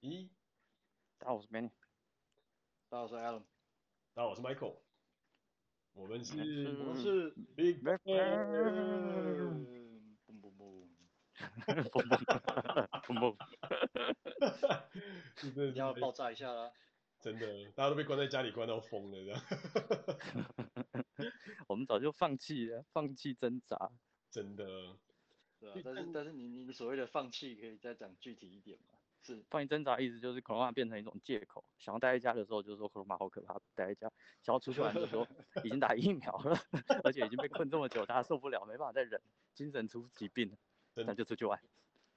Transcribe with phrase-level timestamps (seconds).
[0.00, 0.28] 一，
[1.18, 1.70] 大家好，我是 Benny。
[2.90, 3.42] 大家好，我是 Alan。
[4.12, 4.76] 大家好，我是 Michael。
[5.94, 6.36] 我们是，
[6.78, 7.98] 我们是 Big Bang。
[10.26, 10.86] 嘣嘣嘣。
[11.66, 11.98] 嘣嘣
[13.02, 13.36] 嘣嘣。
[15.40, 16.70] 是不是要爆炸一下啦！
[17.18, 19.40] 真的，大家都被关在家里关到疯了，这样。
[21.68, 23.90] 我们早就放弃了，放弃挣扎。
[24.30, 24.98] 真的。
[25.58, 28.95] 对啊，但是但是你你所谓的放弃，可以再讲具体一点吗？
[29.26, 34.08] 是放弃挣扎，意思就是 Corona 变成一种借口，想要待在家的时候就说 Corona 好可怕，待在家；
[34.40, 35.26] 想要出去玩的时候
[35.64, 36.56] 已经打疫苗了，
[37.02, 39.20] 而且已经被困这么久，大家受不了，没办法再忍，
[39.52, 40.56] 精神出疾病了，
[41.04, 41.60] 那就出去玩。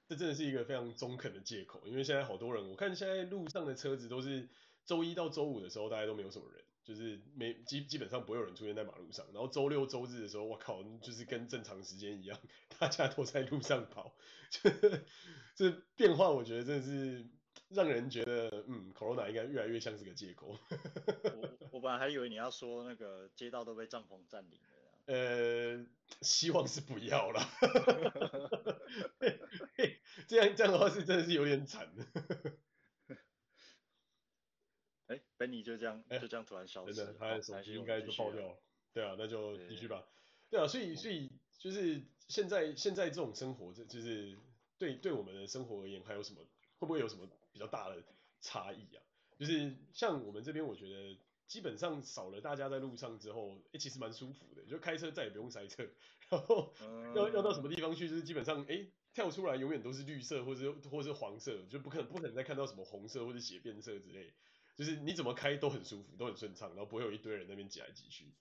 [0.08, 4.48] 这真的是一个非常中肯的借口，因为现在好多人，我看现在路上的车子都是
[4.84, 12.36] 周一到周五的时候，大家都没有什么人，就是没基基本上不会有人出现在马路上，然后周六周日的时候，我靠，就是跟正常时间一样，
[12.80, 14.16] 大家都在路上跑。
[15.54, 17.24] 这变化，我觉得真的是
[17.68, 20.58] 让人觉得，嗯，Corona 应该越来越像是个借口。
[20.68, 24.66] 我我本来还以为你要说那个街道都被帐篷占领了。
[25.06, 25.86] 呃，
[26.22, 27.40] 希望是不要了。
[30.26, 31.88] 这样这样的话是真的是有点惨。
[35.40, 38.56] 哎、欸，Benny 就这样就这样突然消失了，真的，他的手机应该就爆掉了。
[38.92, 40.04] 对啊，那就继续吧。
[40.48, 44.36] 对啊，所以所以就是现在现在这种生活，这就是
[44.78, 46.40] 对对我们的生活而言，还有什么
[46.78, 48.02] 会不会有什么比较大的
[48.40, 49.02] 差异啊？
[49.38, 51.18] 就是像我们这边，我觉得。
[51.50, 55.82] 基本上少了大家在路上之后，哎、欸，其实蛮舒服的，就开车再也不用塞车，
[56.28, 56.72] 然后
[57.16, 64.32] 要要到什么地方去，就是基本上哎、欸、跳出来永远都是绿色或者或是黄色，就不可能不可能再看到什么红色或者血变色之类，
[64.80, 68.32] 就是你怎么开都很舒服，都很顺畅，然后不会有一堆人那边挤来挤去。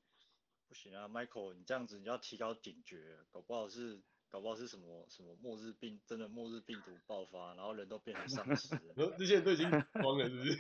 [0.70, 4.02] 不行啊，Michael，你这样子你要提高警觉，搞不好是。
[4.30, 8.82] 搞不好是什么什么末日病，真的末日病毒爆发，然后人都变成丧尸了。
[8.96, 10.58] 然后这些人都已经疯了，是不是？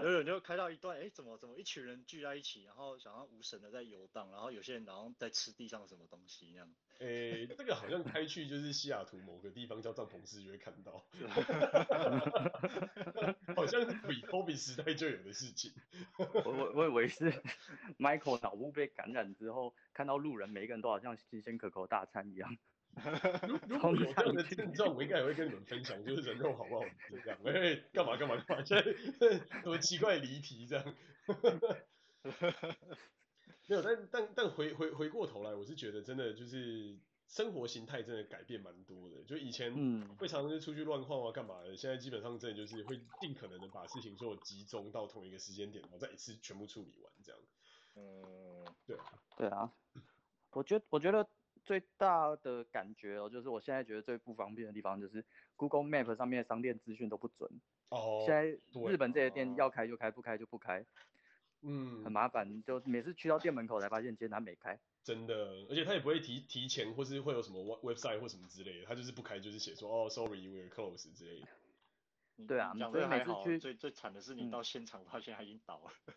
[0.04, 6.68] 有人就开到一段，哎、欸，怎么怎么一群人聚在一起，然后想要无神的在游荡，然后有些人然后在吃地上什么东西那样。
[7.00, 11.04] 哎、欸，这个好像开去就是西雅图某个地方叫帐篷市就会看到。
[13.56, 15.72] 好像是比 Kobe 时代就有的事情。
[16.18, 17.32] 我我我以为是
[17.98, 22.50] Michael 脑部被感染之后，看到路人每一个人都好像新鲜可口大餐一样。
[23.68, 27.38] 如果有这样的症状，我应该也会跟你们分享，就是人肉好不好吃这样。
[27.46, 28.64] 哎，干嘛干嘛干嘛？
[28.64, 29.30] 现在
[29.62, 30.94] 什么奇怪离题这样？
[33.68, 39.22] 没有，但但但回回回过头来，我是觉得真的就是生活形态真的改变蛮多的。
[39.22, 39.72] 就以前
[40.18, 47.40] 会常常就出去乱晃啊干嘛的，现在基本上真的就是会尽可能的把事情做集中到同一个时间点，然后再一次全部处理完这样。
[47.94, 48.96] 嗯，对
[49.36, 49.72] 对啊。
[50.50, 51.28] 我觉得，我觉得
[51.64, 55.24] 最大的感觉哦，就是我现在觉得最不方便的地方，就是
[55.56, 57.50] Google Map 上面的商店资讯都不准。
[57.88, 58.22] 哦。
[58.26, 58.44] 现在
[58.90, 60.84] 日本这些店要开就开，不开就不开。
[61.62, 62.04] 嗯。
[62.04, 64.78] 很麻烦，就每次去到店门口才发现今天他没开。
[65.02, 65.34] 真的，
[65.68, 71.48] 而且他也不会提提前，或是会有什么 website 或什么之类的，他就是不开，就是写说哦，sorry，we're closed 之类的。
[72.46, 73.42] 对啊，讲的还好。
[73.42, 76.14] 最最惨的是你到现场发现他已经倒了。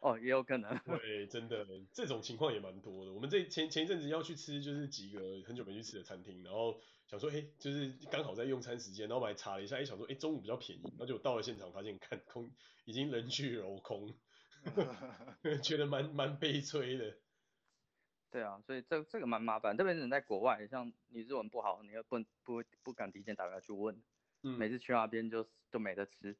[0.00, 0.78] 哦，也有可能。
[0.86, 3.12] 对，真的，这种情况也蛮多的。
[3.12, 12.48] 我们这前前一阵子要去吃，就是几个很久没去吃的餐厅，然后想说，嘿，就是刚好在用餐时间，然后我们还查了一下，哎，想说，哎，中午比较便宜，然后就到了现场，发现看空，
[12.84, 14.14] 已经人去楼空，
[15.62, 17.16] 觉得蛮蛮悲催的。
[18.30, 24.00] 对啊，所以这这个蛮麻烦，特别是你在国外，像你日文不好，你又不不不敢提前打电话去问，
[24.42, 26.36] 嗯，每次去那边就都没得吃。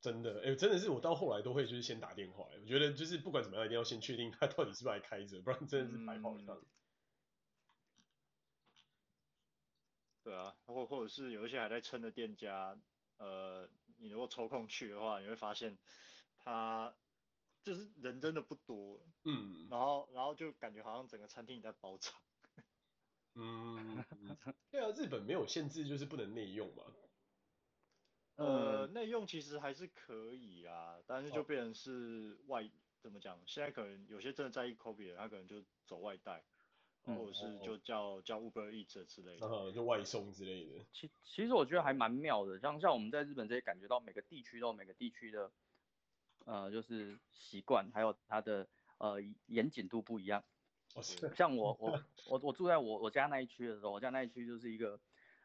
[0.00, 6.58] 真的，哎、欸，真的是我到后来都会就是先打电话，我觉得就是不管怎么样，一定要先确定他到底是不是还开着，不然真的是白跑一趟。
[10.22, 12.78] 对啊，或或者是有一些还在撑的店家，
[13.18, 13.68] 呃，
[13.98, 15.76] 你如果抽空去的话，你会发现
[16.38, 16.94] 他
[17.62, 22.18] 就是人真的不多，嗯，然后然后就感觉好像整个餐厅在包场。
[23.34, 24.04] 嗯，
[24.70, 26.84] 对啊，日本没有限制，就是不能内用嘛。
[28.40, 32.70] 呃，内用其实还是可以啊，但是就变成是外、哦、
[33.02, 33.38] 怎么讲？
[33.44, 36.42] 现在可能有些真的在意 COVID 的，他可能就走外带，
[37.04, 40.86] 嗯、或者是就叫、哦、叫 Uber Eats 之类的、嗯，就外送之类的。
[40.90, 45.52] 其其实我觉得还蛮妙的，像像我们在日本这些感觉到每个地区都有每个地区的，
[46.46, 48.66] 呃，就是习惯还有它的
[48.96, 50.42] 呃严谨度不一样。
[50.94, 51.02] 哦、
[51.36, 54.98] 像我 我我我住在我我家那一区的时候，我家那一区就是一个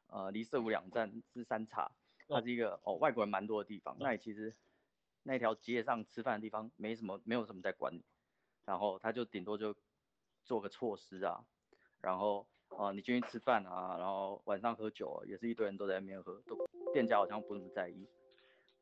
[0.08, 1.92] 呃离涩谷两站是三茶。
[2.28, 3.96] 它是一个哦，外国人蛮多的地方。
[4.00, 4.56] 那里其实
[5.24, 8.04] 那条街上吃饭的地方没什么，没有什么在管你。
[8.66, 9.76] 然后他就顶多就
[10.44, 11.46] 做个措施啊，
[12.02, 18.08] 然后啊、呃、你进去吃饭啊，然后晚上喝酒也是一堆人都在那边喝，都店家好像不怎么在意。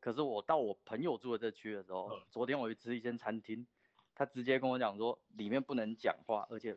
[0.00, 3.66] 可是我到我朋友住的这区的时候，昨天我去吃一间餐厅，
[4.14, 6.76] 他直接跟我讲说，里面不能讲话，而且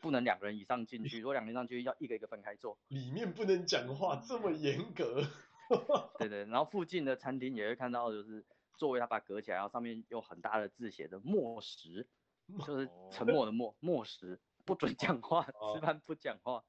[0.00, 2.76] 不能两个人以上进去， 如果两个人上去要一个一个分开坐。
[2.88, 5.22] 里面不能讲话，这么严格？
[6.18, 8.44] 对对，然后附近的餐厅也会看到，就是
[8.76, 12.06] 座位他把它隔起来，然后上面有很大的字写的“默食
[12.66, 15.44] ”，就是沉默的默，默食，不准讲话，
[15.74, 16.64] 吃饭不讲话。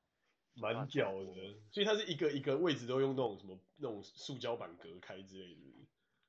[0.55, 5.61] 蛮屌的，所以它是一个一个位置都用那种什么那种塑胶板隔开之类的。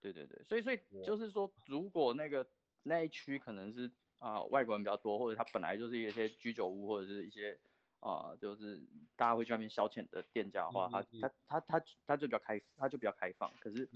[0.01, 2.47] 对对对，所以所以就是说，如果那个
[2.83, 7.61] 那一区可能是啊、呃、外国人比较多，或者它本来就是一些居酒屋或者是一些
[8.05, 8.81] 啊、呃、就是
[9.17, 13.53] 大家会去外面消遣的店家的话，他他他他他就比较开，他就比较开放。
[13.61, 13.89] 可是，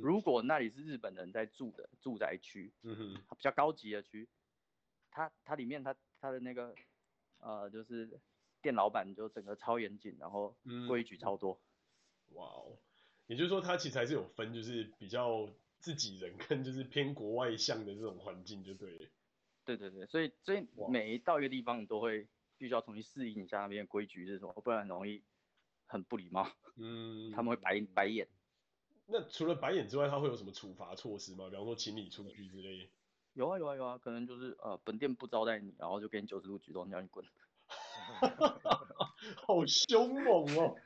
[0.00, 4.28] 如果那里是日本人在住的住宅区，嗯哼，它比较高级的区，
[5.10, 6.74] 它它里面它它的那个
[7.38, 8.20] 呃就是。
[8.62, 10.56] 店老板就整个超严谨，然后
[10.88, 11.60] 规矩超多。
[12.30, 12.78] 哇哦，
[13.26, 15.46] 也就是说，他其实还是有分，就是比较
[15.80, 19.10] 自己人跟就是偏国外向的这种环境，就对了。
[19.66, 22.26] 对对对，所以所以每一到一个地方，你都会
[22.58, 25.22] 必须要重新适应一下那边的规矩是什么，不然很容易
[25.86, 26.50] 很不礼貌。
[26.76, 28.28] 嗯，他们会白白眼。
[29.06, 31.48] 那除了白眼之外，他会有什么处罚措施吗？
[31.50, 32.90] 比方说请你出去之类。
[33.34, 37.24] 有啊有啊有啊，可能就是呃本店不招待你，然后就给你九十度鞠躬，叫你滚。
[39.36, 40.76] 好凶猛哦！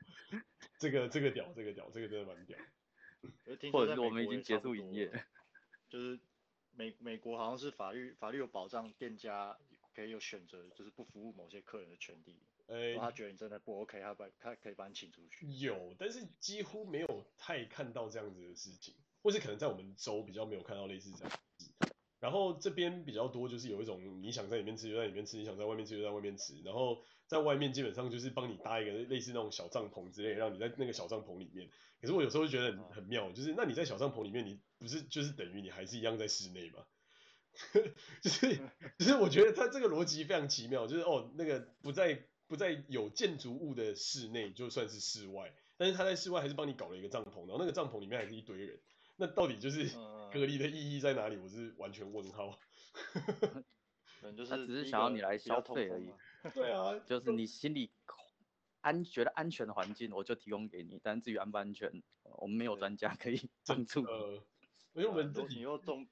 [0.79, 2.57] 这个这个屌，这个屌，这个真的蛮屌。
[3.73, 5.11] 或者是我们已经结束营业，
[5.89, 6.19] 就是
[6.73, 9.59] 美美国好像是法律法律有保障店家
[9.99, 12.39] 可以有选择，就是不服务某些客人的权利。
[12.69, 15.45] 哎，他觉得你真的不 OK，他把他可以把你请出去。
[15.59, 21.41] 有，但是几乎没有太看到这样子的事情，或是可能在我们州比较没有看到类似这样。
[22.21, 26.63] 然后这边比较多，就是有一种你想在里面吃就在里面吃，你想在外面吃就在外面吃。
[26.65, 31.69] 然后在外面基本上就是帮你搭一个类似那种小帐篷之类，让你在那个小帐篷里面。
[32.01, 36.87] 可是我有时候就觉得很很妙，就是那你在小帐篷里面，你不是就是等于你还是一样在室内吗？
[38.23, 38.57] 就是
[38.99, 48.79] 就是我觉得他这个逻辑非常奇妙，就是哦那个不在不在有建筑物的室内就算是室外，但是他在室外还是帮你搞了一个帐篷，然后那个帐篷里面还是一堆人。
[49.17, 49.91] 那到底就是
[50.33, 51.37] 隔离的意义在哪里？
[51.37, 52.57] 我是完全问号。
[54.21, 56.13] 可能就是他只是想要你来消费而已。
[56.55, 57.91] 对啊， 就是你心里
[58.81, 61.01] 安觉得安全的环境，我就提供给你。
[61.03, 64.05] 但至于安不安全，我们没有专家可以帮助。
[64.05, 64.43] 呃，
[64.93, 66.07] 因为我们自己你若中，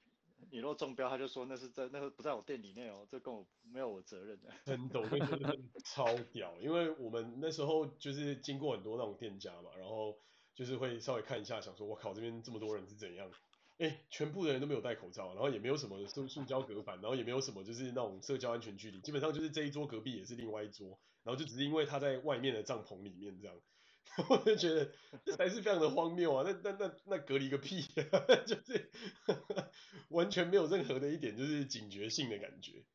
[0.51, 4.49] 你若中标，他就说那是在那个不在我店里面哦，这跟我没有我责任的。
[4.65, 10.17] 真的，我觉得超屌，因为我们那时候就是经过很多那种店家嘛，然后。
[10.57, 13.29] 就是会稍微看一下，想说，我靠，这边这么多人是怎样？
[13.77, 23.55] 哎，全部的人都没有戴口罩，然后也没有什么塑塑胶隔板，然后也没有什么就是那种社交安全距离，基本上就是这一桌隔壁也是另外一桌，然后就只是因为他在外面的帐篷里面这样，
[24.29, 24.93] 我就觉得
[25.25, 26.43] 这还是非常的荒谬啊！
[26.45, 27.81] 那那那那隔离个屁
[28.11, 28.91] 啊， 就是
[30.09, 32.85] 完全没有任何的一点就是警觉性的感觉。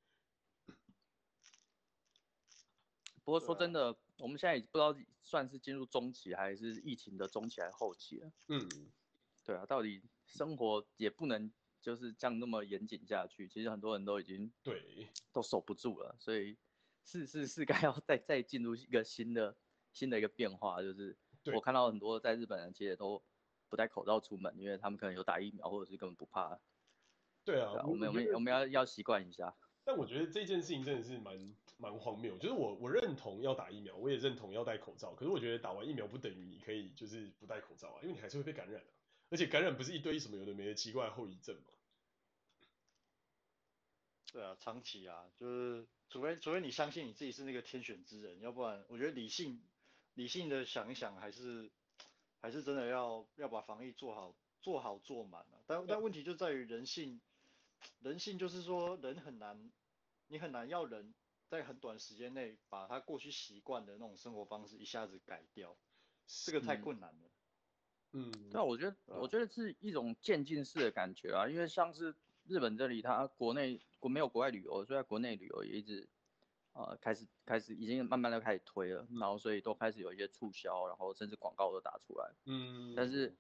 [3.25, 3.97] 不过说真的。
[4.19, 4.95] 我们现在也不知道
[5.25, 8.31] 算是进入中期还是疫情的中期还是后期了。
[8.47, 8.69] 嗯，
[9.43, 11.51] 对啊，到底生活也不能
[11.81, 13.49] 就是这样那么严谨下去。
[13.49, 16.57] 其实很多人都已经对都守不住了，所以
[17.05, 19.57] 是是是该要再再进入一个新的
[19.93, 20.83] 新的一个变化。
[20.83, 21.17] 就是
[21.55, 23.23] 我看到很多在日本人其实都
[23.69, 26.61] 不戴口罩出门，因为他们可能有打疫苗，或者是根本不怕。
[27.45, 29.55] 对啊，我们我们我们要要习惯一下。
[29.85, 38.93] 但我觉得这件事情真的是蛮蛮荒谬，就是我我认同要打疫苗，我也认同要戴口罩，可是我觉得打完疫苗不等于你可以就是不戴口罩啊，因为你还是会被感染的，
[39.31, 41.63] 而且感染不是一堆什么有的没的奇怪的后遗症嘛。
[44.33, 49.61] 对啊，长期啊，就是除非除非你相信你自己是那个天选之人，要不然我觉得理性
[50.15, 51.71] 理性的想一想，还是
[52.41, 55.63] 还是真的要要把防疫做好做好做满啊。
[55.67, 57.21] 但但问题就在于人性。
[57.99, 59.73] 人性就是说，人很难，
[60.29, 61.13] 你很难要人
[61.49, 65.77] 在很短时间内把他过去习惯的那种生活方式一下子改掉，
[66.45, 67.31] 这个太困难了。
[68.13, 72.15] 嗯，对啊，我觉得，我觉得是一种渐进式的感觉啊，因为像是
[72.45, 76.09] 日本这里，它国内国没有国外旅游，所以在国内旅游也一直，
[76.73, 82.35] 呃，开始开始已经慢慢的开始推了，然后所以都开始有一些促销，然后甚至广告都打出来。
[82.47, 83.37] 嗯，但是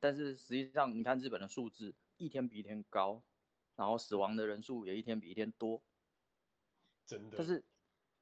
[0.00, 3.22] 但是实际上，你看日本的数字一天比一天高。
[3.78, 5.82] 然后死亡的人数也一天比一天多，
[7.04, 7.36] 真的。
[7.36, 7.62] 但是，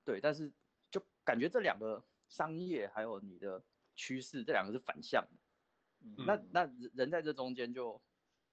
[0.04, 0.52] 对，但是
[0.90, 5.38] 就感觉这两个商业还有你的趋势，这两个是反向的。
[6.00, 8.02] 嗯、那那人在这中间就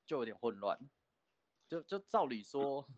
[0.06, 0.78] 就有点混乱。
[1.68, 2.96] 就就照理说，嗯，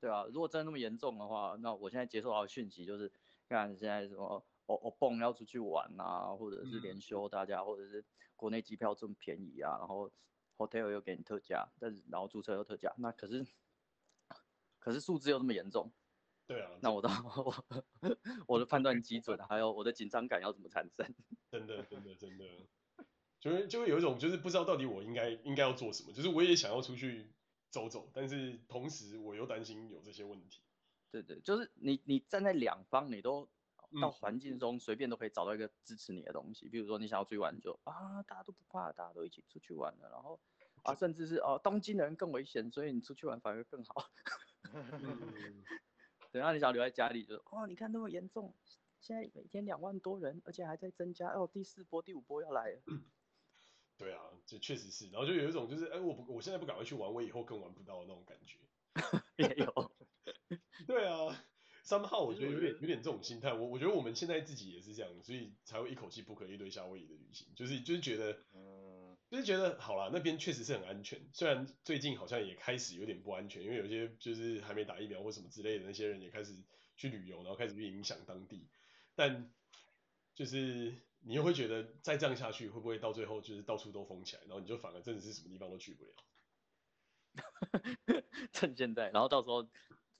[0.00, 3.12] 对啊，如果真的那么严重的话，那我现在接受到的讯息就是，
[3.48, 8.04] 看现在什么哦哦蹦要出去玩啊，或者是连休大家，嗯、或者是
[8.36, 10.10] 国内机票这么便宜啊，然后
[10.56, 13.46] hotel 又给你特价，但是然后租车又特价，那可是
[14.78, 15.92] 可是数字又这么严重，
[16.46, 17.64] 对啊，那我的我
[18.46, 21.14] 我的判断基准还有我的紧张感要怎么产生？
[21.50, 22.44] 真的真的真的，
[23.40, 27.32] 就会就会有一种就是不知道到底我应该应该要做什么，就是我也想要出去
[27.70, 30.60] 走走，但是同时我又担心有这些问题。
[31.10, 33.48] 对对，就是你你站在两方，你都
[34.00, 36.66] 到环境中随便都可以找到一个支持你的东西。
[36.66, 40.08] 嗯、比如说你想要出去玩就，就啊大家都不怕，大家都一起出去玩了。
[40.10, 40.38] 然后
[40.82, 44.10] 啊甚至是哦东京的人更危险，所以你出去玩反而更好。
[44.72, 45.64] 嗯、
[46.30, 48.54] 等下你想留在家里就哦你看那么严重，
[49.00, 52.82] 现在每天两万多人，而且还在增加，哦第四波第五波要来了。
[54.00, 55.08] 嗯、对啊，这确实是。
[55.10, 58.58] 然后就有一种就是哎我不我现在不赶快去玩，我以后更玩不到的那种感觉。
[59.36, 59.92] 也有。
[60.86, 61.44] 对啊
[61.84, 76.54] ，somehow 我觉得有点有点这种心态，我我觉得我们现在自己也是这样，所以才会一口气 book 一堆夏威夷的旅行，就是就是觉得，嗯，就是觉得好啦，那边确实是很安全，虽然最近好像也开始有点不安全，因为有些就是还没打疫苗或什么之类的那些人也开始
[76.96, 78.68] 去旅游，然后开始去影响当地，
[79.14, 79.52] 但
[80.34, 86.12] 就是你又会觉得再这样下去会不会到最后就是到处都封起来，然后你就反而真的是什么地方都去不了。
[88.52, 89.68] 趁现在，然后到时候。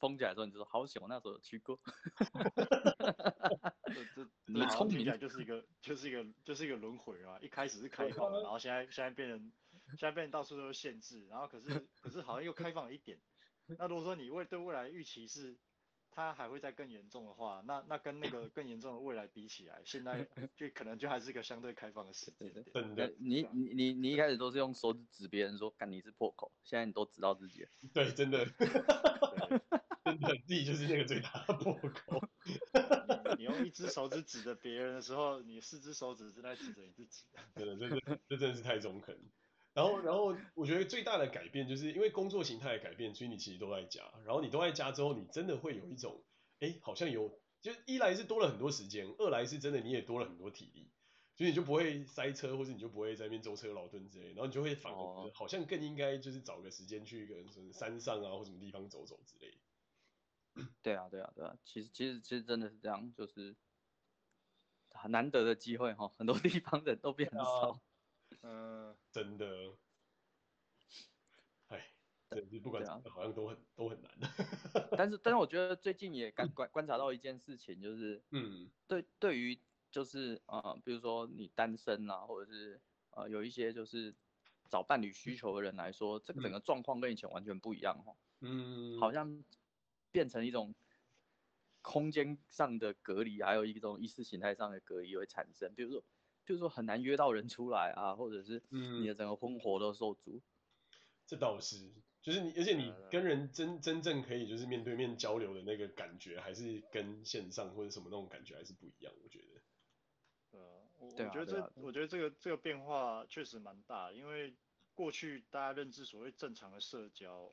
[0.00, 1.78] 封起来的时候，你就说好险，我那时候有去过。
[3.84, 7.38] 这这你聪明起来就是一个就是一个就是一个轮回啊！
[7.42, 9.52] 一开始是开放的，然后现在现在变成
[9.88, 13.20] 现在变成到处都是限制，然后可是可是好像又开放了一点。
[13.66, 15.58] 那如果说你未对未来预期是
[16.10, 20.26] 它还会再更严重的话，那那跟那个 更严重的未来比起来，现在
[20.56, 22.50] 就可能就还是一个相对开放的世界。
[22.74, 27.66] 真的，你你你你一开始都是用手指指别人说，看你是破口，现在你都知道自己。
[27.94, 28.44] 对，真的。
[30.04, 32.20] 真的，自己就是那个最大的破口。
[33.38, 37.24] 你用一只手指指着别人的时候，你四只手指正在指着你自己。
[37.54, 39.16] 真的，这这这真的是太中肯。
[39.72, 44.02] 然后，然后我觉得最大的改变就是因为工作形态的改变，所以你其实都在家。
[44.24, 46.24] 然后你都在家之后，你真的会有一种，
[46.58, 50.90] 哎，好像有，就一来是多了很多时间，二来是真的你也多了很多体力，
[51.36, 54.28] 所以你就不会塞车，或是你就不会在那边舟车劳顿之类。
[54.28, 59.58] 然后你就会反而好像更应该就是找个时间去一个什么山上啊，或什么地方走走之类的。
[60.82, 63.54] 对啊，对啊，对啊，其实其实其实真的是这样，就是
[64.90, 67.80] 很难得的机会哈，很多地方人都变少，
[68.42, 69.46] 嗯、呃，真的，
[71.68, 71.92] 哎，
[72.28, 74.10] 对，不管怎么样好像都很都很难。
[74.96, 79.58] 但是但是我觉得最近也感观观察到一件事情，就是嗯，对对于
[79.90, 82.80] 就是呃，比如说你单身啊，或者是
[83.10, 84.14] 呃有一些就是
[84.68, 89.44] 找伴侣需求的人来说，这个整个状况跟以前完全不一样哈，嗯，好像。
[90.12, 90.74] 变成一种
[91.82, 96.02] 空间上的隔离，还有一种意识形态上的隔离会产生，比如说，
[96.50, 100.42] 比如说很难约到人出来啊，或者是你的整个生活都受阻。
[101.24, 101.92] 这倒是，
[102.22, 110.58] 就是你，而且你跟人真真正可以就是面对面交流的那个感觉，还是跟线上或者什么那种感觉还是不一样，我觉得。
[110.58, 114.52] 呃，我我觉得这，我觉得这个这个变化确实蛮大，因为
[114.96, 117.52] 过去大家认知所谓正常的社交。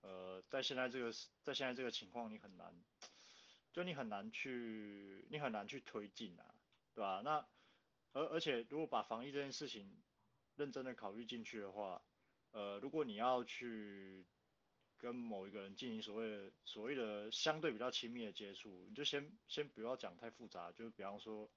[0.00, 2.74] 呃，在现在这个在现在这个情况，你很难，
[3.70, 6.54] 就你很难去，你很难去推进啊，
[6.94, 7.20] 对吧？
[7.22, 7.46] 那
[8.12, 10.02] 而而且如果把防疫这件事情
[10.56, 12.02] 认真的考虑进去的话，
[12.52, 14.26] 呃，如果你要去
[14.98, 21.48] 跟某一个人进行所谓的所谓的相对比较亲密的接触，你就先先不要讲太复杂，就是比方说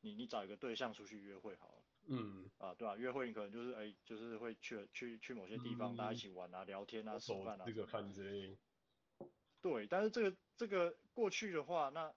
[0.00, 1.84] 你你找一个对象出去约会好了。
[2.06, 7.64] 嗯啊，对啊，约会你可能就是哎，就是会去去去某些地方，大家一起玩啊、聊天啊、吃饭啊。
[7.64, 8.58] 这个饭之类。
[9.62, 12.14] 对，但是这个这个过去的话，那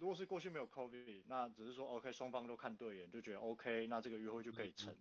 [0.00, 4.94] 如果是过去没有 COVID，那只是说 OK，双方都看对眼，就觉得 OK，那这个约会就可以成。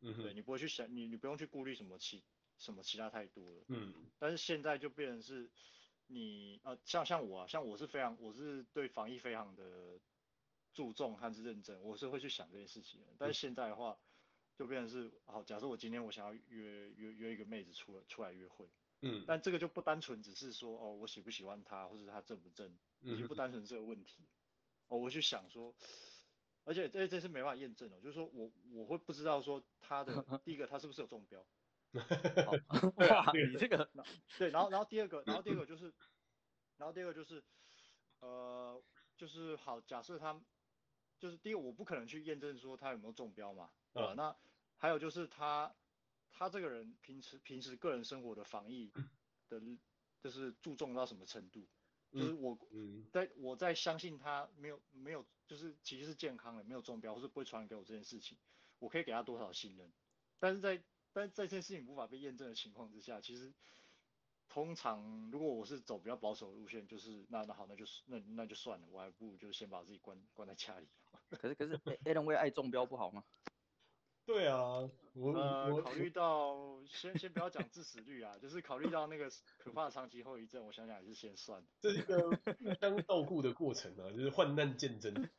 [0.00, 0.22] 嗯哼。
[0.22, 2.22] 对，你不会去想，你你不用去顾虑什么其
[2.58, 3.64] 什么其他太多了。
[3.68, 3.92] 嗯。
[4.18, 5.50] 但是现在就变成是，
[6.06, 10.00] 你呃，像像我啊，像我是非常，我是对防疫非常的。
[10.74, 13.08] 注重还是认真，我是会去想这件事情的。
[13.18, 13.98] 但是现在的话，
[14.56, 18.66] 就变成是，好，假设我今天我想要约约约一个妹子出来出来约会，
[19.02, 24.24] 嗯，但这个就不单纯只是说，哦，我喜不喜欢她，或者她正不正，已经不单纯是这个问题。
[24.92, 25.74] 哦，我去想说，
[26.64, 30.12] 而且这这是没办法验证的，就是说我我会不知道说他的
[30.44, 31.46] 第一个他是不是有中标，
[31.96, 33.90] 哇， 你这个，
[34.38, 35.92] 对，然后然后第二个，然后第二个就是，
[36.76, 37.42] 然后第二个就是，
[38.20, 38.82] 呃，
[39.16, 40.40] 就是好，假设他。
[41.18, 44.36] 就是第一个，我不可能去验证说他有没有中标嘛，啊、嗯，那
[44.76, 45.72] 还有就是他
[46.32, 48.90] 他这个人平时平时个人生活的防疫
[49.48, 49.62] 的，
[50.20, 51.68] 就是注重到什么程度？
[52.12, 52.58] 就是我
[53.10, 58.36] 在我在相信他没有没有就是其实是健康的，没有中标或是不会传染给我这件事情，
[58.78, 59.90] 我可以给他多少信任？
[60.38, 63.52] 但是在但在这件事情无法被验证的情况之下，其实
[64.48, 70.86] 通常如果我是走比较保守的路线，就是那那好，那就那那就算了，我还不如就先把自己关关在家里。
[71.30, 73.24] 可是可是 Allen Wei 爱中标不好吗？
[74.24, 81.62] 对啊，我呃我考虑到先先不要讲 致死率啊，就是考虑到那个可怕的长期后遗症，我想想还是先算。
[81.80, 85.12] 这是一个互相照顾的过程啊，就是患难见真。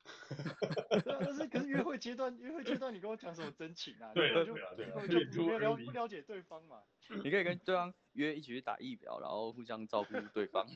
[0.30, 4.12] 对啊，但是可是约会阶段，约会阶段你跟我讲什么真情啊？
[4.14, 6.82] 对啊，就对啊，对啊，就不了不了解对方嘛。
[7.22, 10.66] 你可以跟对方约一起去打疫苗，然后互相照顾对方。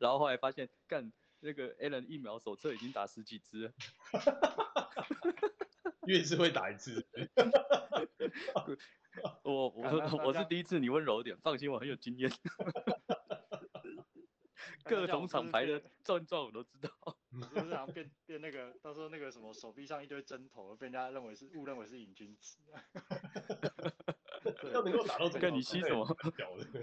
[0.00, 3.72] 然后后来发现，干那个 Allen 疫苗手册已经打十几支了。
[6.06, 7.06] 越是会打一次。
[9.42, 12.30] 我我我是第一次，你温柔点，放心，我很有经验。
[14.84, 16.90] 各种厂牌的症状我都知道。
[17.54, 22.58] 就是想变变那个，到时候那个什么手臂上一堆针头，被人家认为是误认为是瘾君子。
[24.72, 26.04] 要能够打到这个，你吸什么？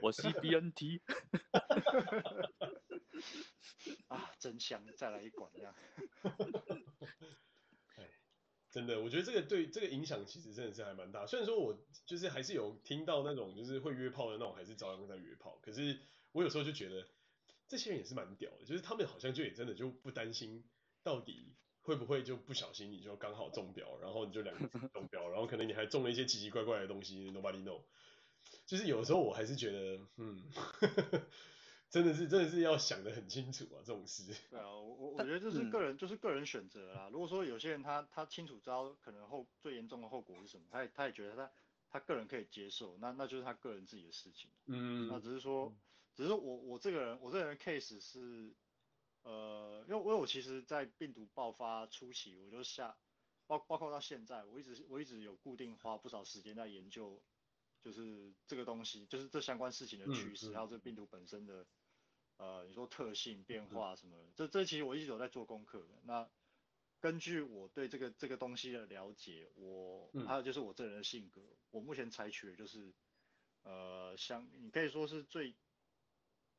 [0.02, 1.02] 我吸 BNT。
[4.08, 4.82] 啊，真香！
[4.96, 5.76] 再来一管这样。
[8.72, 11.26] 真的，我觉得这个对这个影响其实真的是还蛮大。
[11.26, 15.60] 虽然说我就是还是有听到那种就是会约炮的那种，还是照样在约炮。
[15.62, 16.00] 可是
[16.32, 17.08] 我有时候就觉得。
[17.68, 20.68] 这些人也是蛮屌的，就是他们好像就也真的就不担心
[21.04, 21.54] 到底
[21.84, 27.84] 会不会就不小心你就刚好中标，然后你就两个中标，然后可能你还中了一些奇奇怪怪的东西，nobody know。
[28.66, 30.42] 就是有的时候我还是觉得，嗯，
[31.90, 34.34] 真的是真的是要想的很清楚啊，这种事。
[34.50, 37.10] 对啊，我我觉得这是个人、嗯、就是个人选择啦。
[37.12, 41.52] 如果说有些人他他清楚知道可能后最严重的后果是什么，他也他也觉得他
[41.90, 44.50] 他个人可以接受，那那就是他个人自己的事情。
[44.66, 45.74] 嗯，那只是说。
[46.16, 48.54] 只是我我这个人我这个人 case 是，
[49.22, 52.98] 呃，因为因为我其实，在病毒爆发初期，我就下，
[53.48, 57.22] 包包括到现在，我一直我一直有固定花不少时间在研究，
[57.82, 61.66] 就是这个东西，就是这相关事情的趋势，还有这病毒本身的，
[62.40, 65.90] 呃，你说特性变化什么的，这这其实我一直有在做功课的。
[66.04, 66.28] 那
[67.00, 72.94] 根据我对这个这个东西的了解，我还有就是我这人的性格，我目前采取的就是，
[73.64, 75.54] 呃，像你可以说是最。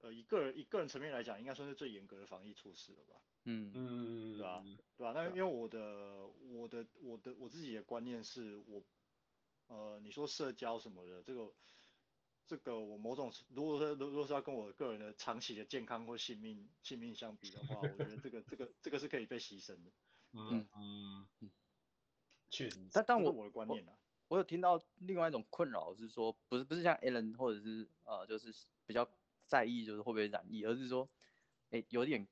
[0.03, 3.21] 呃，一个人一个人层面来讲，应该算是最严格的防疫措施了吧？
[3.45, 4.65] 嗯嗯，对吧？
[4.97, 5.13] 对吧？
[5.15, 8.83] 那因为我的我的我的我自己的观念是我，
[9.67, 11.53] 呃，你说社交什么的，这个
[12.51, 19.91] 这个我某种如果说如果是要跟我个人的长期的健康或性命性命相比的话， 我觉得这个这个这个是可以被牺牲的。
[20.33, 21.51] 嗯嗯嗯，
[22.51, 22.89] 确实。
[22.93, 23.93] 但但我我的观念啊
[24.29, 28.53] 我，有听到另外一种困扰是说，不是不是像 Allen 或者是呃，就是
[28.87, 29.09] 比较。
[29.47, 31.11] 在意就是会不会染疫，而是说，
[31.71, 32.29] 哎、欸，有点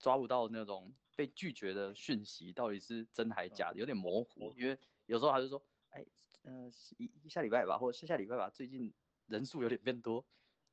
[0.00, 4.52] 抓不到那种被拒绝的讯息到底是真还假的，有点模糊。
[4.56, 6.08] 因为有时候还是说，哎、欸，
[6.42, 8.92] 嗯、呃，一下礼拜吧，或者下下礼拜吧，最近
[9.26, 10.24] 人数有点变多，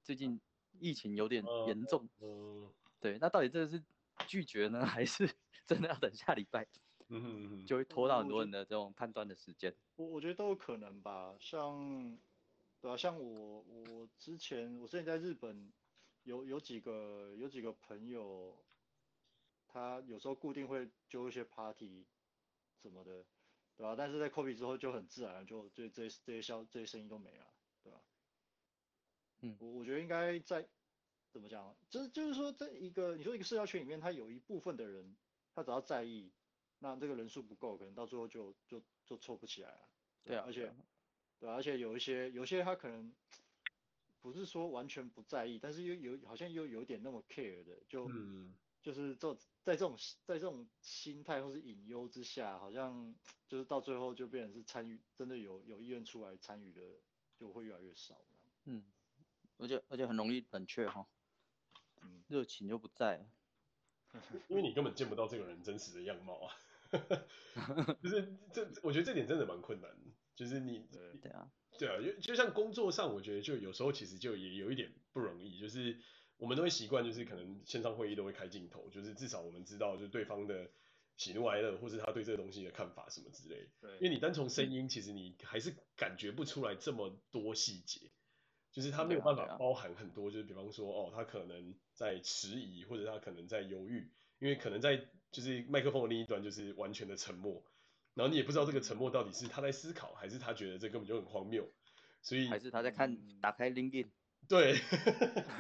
[0.04, 0.40] 最近
[0.80, 2.10] 疫情有点严重。
[2.20, 3.84] 嗯，对，那到底这是
[4.28, 5.30] 拒绝呢， 还是
[5.66, 6.68] 真的要等下礼拜？
[7.10, 9.76] 嗯，就会拖到很多人的这种判断的时间。
[9.96, 12.18] 我我觉得都有可能吧，像，
[12.82, 15.72] 对啊，像我我之前我之前在日本。
[16.24, 18.58] 有有几个有几个朋友，
[19.68, 22.08] 他有时候固定会揪一些 party
[22.82, 23.26] 什么的，
[23.76, 23.94] 对吧？
[23.94, 27.53] 但是在 COVID 之后就很自然就这这这些消这些声音都没了？
[29.44, 30.68] 嗯，我我觉得应该在
[31.32, 35.16] 怎么讲，就是就是说这一个你说一个社交圈里面，他有一部分的人，
[35.54, 36.32] 他只要在意，
[36.80, 39.90] 那这个人数不够，可能到最后就就就凑不起来了。
[40.24, 40.74] 对啊，而且
[41.40, 43.14] 对啊，而且有一些有一些他可能。
[44.24, 53.14] 不是说完全不在意，但是又有好像又有点那么 care 的，就、嗯、就是这在这种在这种心态或是隐忧之下，好像
[53.50, 56.82] 就是到最后就变成是参与，真的有有意愿出来参与的
[57.36, 58.16] 就会越来越少。
[58.64, 58.86] 嗯，
[59.64, 61.08] 而且而且很容易冷却哈，
[62.02, 63.26] 嗯，热情就不在，
[64.48, 66.56] 因为你根本见不到这个人真实的样貌啊，
[68.04, 71.52] 就是这我觉得这点真的蛮困难的，就是你对对啊。
[71.80, 76.00] 对啊，就就像工作上，我觉得就有时候其实就也有一点不容易，就是
[76.38, 80.70] 我们都会习惯，就是可能线上会议都会开镜头，就是至少我们知道就是对方的
[81.18, 83.72] 喜怒哀乐，或是他对这个东西的看法什么之类。
[83.82, 88.12] 对，因为你单从声音，其实你还是感觉不出来这么多细节，
[88.74, 94.98] 就是他没有办法包含很多，就是比方说哦，他可能在迟疑，或者他可能在犹豫，因为可能在
[95.32, 97.64] 就是麦克风的另一端就是完全的沉默。
[98.16, 101.72] 然后你也不知道这个沉默到底是他在思考，还是他觉得这根本就很荒谬，
[102.22, 104.08] 所以还是他在看打开 LinkedIn，
[104.50, 104.74] 对，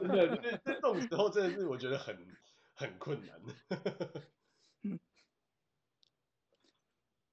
[0.00, 2.16] 真的，这这种时候真的是我觉得很
[2.74, 3.54] 很困难的。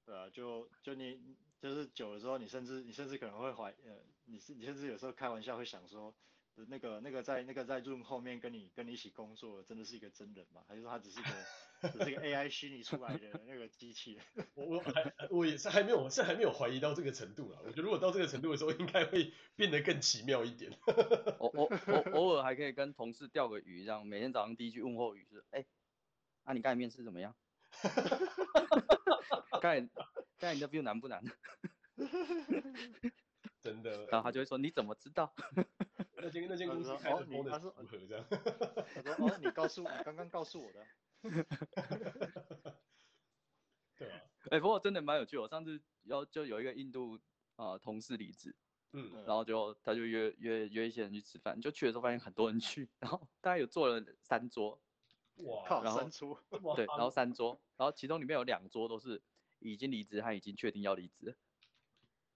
[0.04, 1.18] 对啊，就就你
[1.62, 3.96] 就是久了之后，你甚至你甚至可能会怀呃，
[4.26, 6.14] 你是你甚至有时候开玩笑会想说。
[6.68, 10.62] 那个那个在那个在 Room 后面跟你跟你一起工作，真的是一个真人吗？
[10.68, 11.30] 还是说他只是一个
[11.90, 14.46] 只是一个 AI 虚拟出来的 那个机器人？
[14.52, 17.58] 我我还我也是还没有是还没有怀疑到这个程度啦。
[17.64, 20.70] 我觉得如果到这个程度的时候，应该会变得更奇妙一点。
[21.38, 25.66] 我我我偶尔还可以跟同事钓个鱼，这样每天早上第一句问候语是：哎、欸，
[26.44, 27.34] 啊你刚才面试怎么样？
[29.62, 29.88] 刚才
[30.42, 31.22] 刚才 interview 难不难？
[33.62, 35.32] 真的，然后他就会说：“你怎么知道？”
[36.18, 38.26] 那间那间公司开的风的如何这样？
[38.28, 40.84] 他说：“哦，你告诉我，刚刚告诉我的。
[43.96, 45.38] ”对啊，哎、欸，不过真的蛮有趣。
[45.38, 47.20] 我上次要就有一个印度
[47.54, 48.56] 啊、呃、同事离职，
[48.92, 54.82] 嗯，然后就他就约约约一些人去吃饭，就去的时候发现很多人去， 然后大概有坐了三桌，
[55.36, 56.42] 哇，然后三桌，
[56.74, 59.22] 对，然后三桌，然后其中里面有两桌都是
[59.70, 61.36] 已经离职，他已经确定要离职。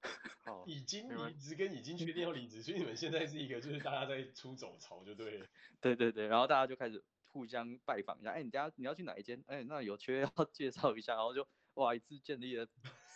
[0.47, 5.49] 哦，已经离职跟已经确定要离职，所以你们现在是一个就是大家在出走潮，就对。
[5.81, 9.43] 对对对，然后大家就开始互相拜访一下，哎，你家你要去哪一间？
[9.49, 12.69] 哎，那有缺要 介绍一下，然后就哇，一次建立了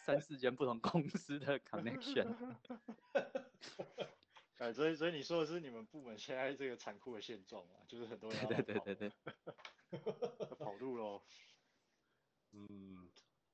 [0.05, 2.57] 三四间不同公司的 connection。
[4.57, 9.13] 哎，所以所以你说的是你们部门现在这个残酷的现状啊，就是很多人对对对对
[9.91, 10.01] 对，
[10.59, 11.23] 跑路喽。
[12.53, 13.09] 嗯。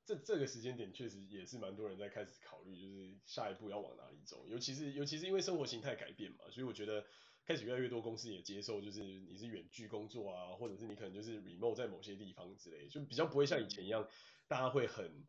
[0.06, 4.46] 这这个时间点确实也是蛮多人在开始考虑，就是下一步要往哪里走。
[4.46, 7.04] 尤其是尤其是因为生活形态改变嘛，所以我觉得
[7.44, 14.08] 开始越来越多公司也接受，就是你是远距工作啊，或者是你可能就是 remote 在某些地方之类，就比较不会像以前一样，
[14.46, 15.26] 大家会很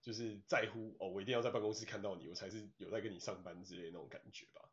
[0.00, 4.70] 就是在乎哦，我一定要在办公室看到你，我才是有在跟你上班之类的那种感觉吧。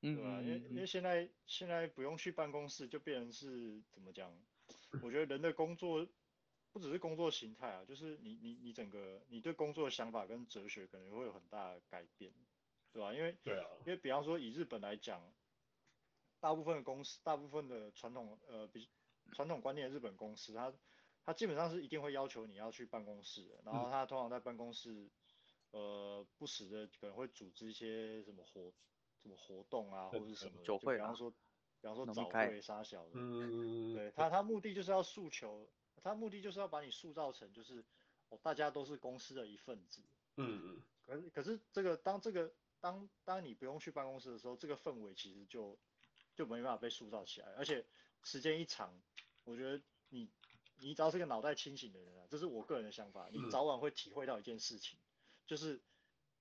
[0.00, 4.32] 嗯，对啊，因为因为现在现在不用去办公室，就变成是怎么讲？
[5.02, 6.08] 我觉得人的工作。
[6.70, 12.32] 不只是工作形态啊，就是你你你整个你对工作的想法跟哲学可能会有很大的改变，
[12.92, 13.12] 对吧？
[13.14, 15.32] 因为对啊，因为比方说以日本来讲，
[16.40, 18.88] 大部分的公司，大部分的传统呃比
[19.32, 20.72] 传统观念的日本公司，它
[21.24, 25.10] 它基本上是一定会要求你要去办公室的，然后它通常在办公室
[25.70, 28.72] 呃不时的可能会组织一些什么活
[29.22, 35.66] 什么活动啊，或者是什么酒会，比方说比方说早会杀小的，嗯，对，他，他目的就是要诉求。
[36.02, 37.84] 他目的就是要把你塑造成就是
[38.28, 40.02] 哦，大家都是公司的一份子。
[40.36, 40.82] 嗯嗯。
[41.06, 45.78] 可是可是这个当这个当当你不用去办公室的时候，这个氛围其实就
[46.34, 47.48] 就没办法被塑造起来。
[47.56, 47.84] 而且
[48.22, 49.00] 时间一长，
[49.44, 50.28] 我觉得你
[50.78, 54.98] 你只要是个脑袋清醒的人啊，这是我个人的想法，你早晚会体会到一件事情，
[55.46, 55.80] 就是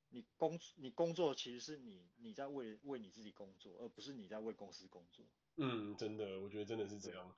[0.09, 5.25] 你工你工作其实是你你在为为你自己工作，而不是你在为公司工作。
[5.55, 7.35] 嗯，真的，我觉得真的是这样。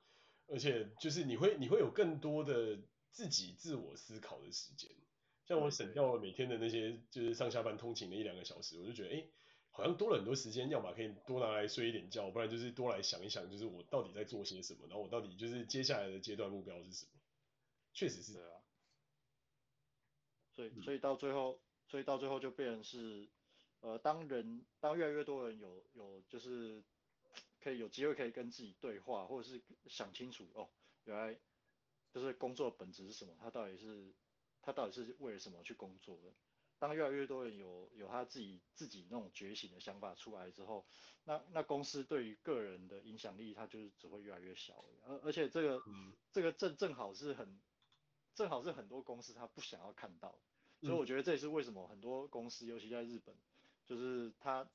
[0.51, 2.79] 而且就是你会你会有更多的
[3.11, 4.89] 自己自我思考的时间，
[5.45, 9.25] 像我省掉了每天的那些就是上下班通勤的一两个小时，我就觉得哎，
[9.71, 17.11] 好像多了很多时间，要么可以多拿来睡一点觉，不然就是多来想一想，就是我到底在做些什么，然后我到底就是接下来的阶段目标是什么，
[17.93, 18.61] 确实是这样啊。
[20.55, 23.29] 所以所以到最后，所以到最后就变成是，
[23.81, 26.83] 呃，当人当越来越多人有有就是。
[27.69, 30.67] 可以有机会可以跟自己对话，或者是想清楚哦，
[31.03, 31.39] 原来
[32.11, 33.35] 就是工作的本质是什么？
[33.39, 34.11] 他到底是
[34.63, 36.33] 他到底是为了什么去工作的？
[36.79, 40.83] 当越来越多人有有他自己自己那种觉醒的想法出来之后，
[41.25, 44.83] 那那公司对于个人的影响力，它就是只会越来越小。
[45.05, 47.61] 而而且这个、嗯、这个正正好是很
[48.33, 50.39] 正好是很多公司他不想要看到，
[50.81, 53.35] 所以我觉得这也是为什么很多公司，尤其在日本，
[53.85, 54.67] 就是他。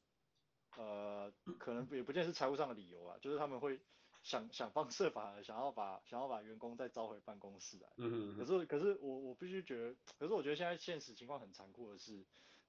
[0.76, 3.80] 呃，可能也不见是财务上的理由啊，就是他们会
[4.22, 7.88] 想想方设法的想要把想要把员工再招回办公室来。
[7.96, 8.38] 嗯嗯。
[8.38, 12.24] 可是可是我我必须觉得，可是我觉得现在现实情况很残酷的是，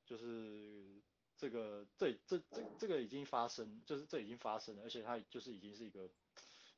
[0.05, 1.01] 就是
[1.37, 6.09] 这个这这这这个已经发生，就是这已经发生了，而且它就是已经是一个，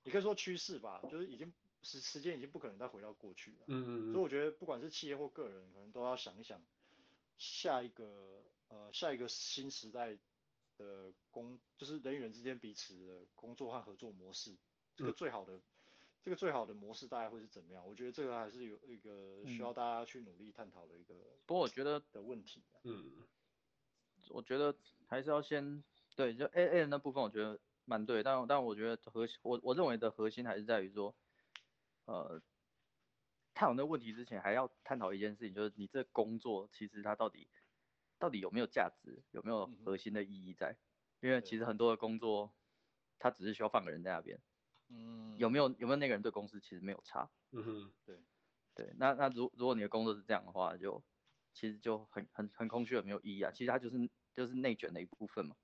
[0.03, 3.65] 你可以说趋势吧，就是已经时时间已经不可能再回到过去了。
[3.67, 4.13] 嗯嗯。
[4.13, 6.61] 所以我觉得不管是企业或个人，可能都要想一想
[7.37, 10.17] 下一个呃下一个新时代。
[10.77, 14.55] 的工就是人与人之间彼此的工作和合作模式，
[14.95, 15.61] 这个最好的，嗯、
[16.21, 17.85] 这个最好的模式大概会是怎么样？
[17.85, 21.15] 我觉得这个还是有一个需要大家去努力探讨的一个。
[21.45, 23.27] 不过我觉得的问题，嗯，
[24.29, 24.75] 我觉得
[25.07, 25.83] 还是要先
[26.15, 31.15] 对，就 A A 那部分我觉得蛮对，但但我觉得核心，我我认为的核心还是在于说，
[32.05, 32.41] 呃，
[33.53, 37.47] 探讨那个问题之前，还要探讨一件事情，就是你这工作其实它到底。
[38.19, 39.23] 到底有没有价值？
[39.31, 40.77] 有没有核心的意义在？
[41.19, 42.53] 因为其实很多的工作，
[43.17, 44.39] 他只是需要放个人在那边。
[44.89, 47.29] 嗯，有没有有没有那个人对公司其实没有差。
[47.51, 48.19] 嗯哼，对
[48.75, 51.03] 对，那那如如果你的工作是这样的话，就
[51.53, 53.51] 其实就很很很空虚，很没有意义啊。
[53.51, 55.55] 其实它就是就是内卷的一部分嘛。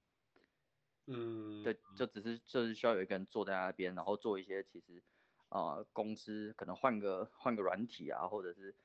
[1.05, 5.03] 嗯，对，就只是就是需要有一个人坐在那边，然后做一些其实
[5.49, 8.75] 啊、呃、公司可能换个换个软体啊，或者是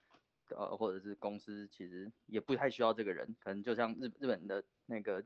[0.50, 5.24] 呃或者是公司其实也不太需要这个人，可能就像日日本的那个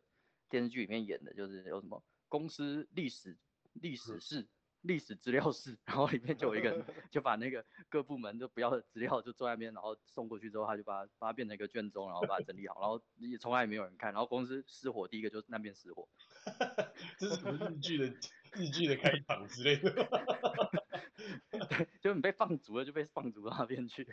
[0.49, 3.39] 电视剧里面演的，就是有什么公司历史
[3.73, 4.41] 历史室。
[4.41, 4.49] 嗯
[4.83, 16.09] 历史资料室，然后里面就有一个人， 就把那个各部门都不要的资料就坐在那边，然后送过去之后，他就把它把它变成一个卷宗，然后把它整理好，然后也从来也没有人看，然后公司失火第一个就是那边失火，
[17.17, 18.07] 这是什么日剧的
[18.55, 19.89] 日剧的开场之类的，
[21.71, 24.05] 对，就你被放逐了就被放逐到那边去，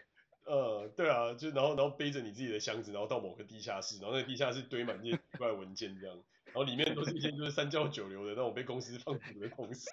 [0.50, 6.24] 呃，对啊，就然后然后背着你自己的箱子，然后到某个地下室，然后那个地下室堆满这些奇怪的文件这样。
[6.46, 9.88] 然后里面都是一些就是三教九流的那种被公司放逐的公司，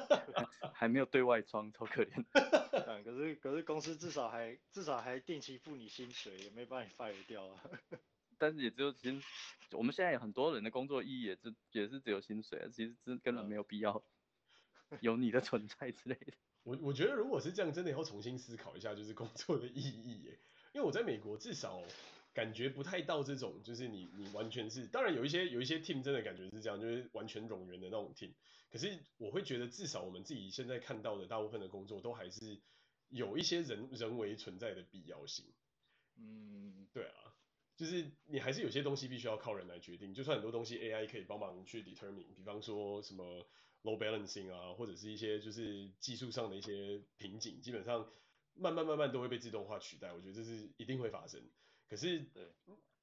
[0.74, 2.22] 还没有对外装，超可怜。
[3.02, 7.62] 可是可是公司至少还至少还定期付你薪水，也没把你 fire 掉啊。
[8.36, 9.22] 但是也只有薪，
[9.72, 14.04] 我们现在有很多人的工作意义也是也是只有薪水啊，其实真根本没有必要
[15.00, 16.34] 有你的存在之类的。
[16.68, 20.38] 我我觉得如果是这样，真的要重新思考一下，就是工作的意义耶。
[20.74, 21.82] 因为我在美国至少。
[22.34, 28.30] 感觉不太到这种，就是你你完全是，当然有一些有一些 team 真的感觉是这样，就是完全冗员的那种 team。
[28.70, 32.60] 可是我会觉得至少我们自己现在看到的大部分的工作都还是
[33.08, 35.46] 有一些人人为存在的必要性。
[36.16, 37.34] 嗯，对啊，
[37.76, 43.44] 就是你还是有些东西必须要靠人来决定，就算很多东西 AI 可以帮忙去 determine，比方说什么
[43.82, 48.08] load balancing 啊，或者是一些就是技术上的一些瓶颈，基本上
[48.54, 51.42] 慢慢慢慢都会被自动化取代，我觉得这是一定会发生。
[51.88, 52.52] 可是，对，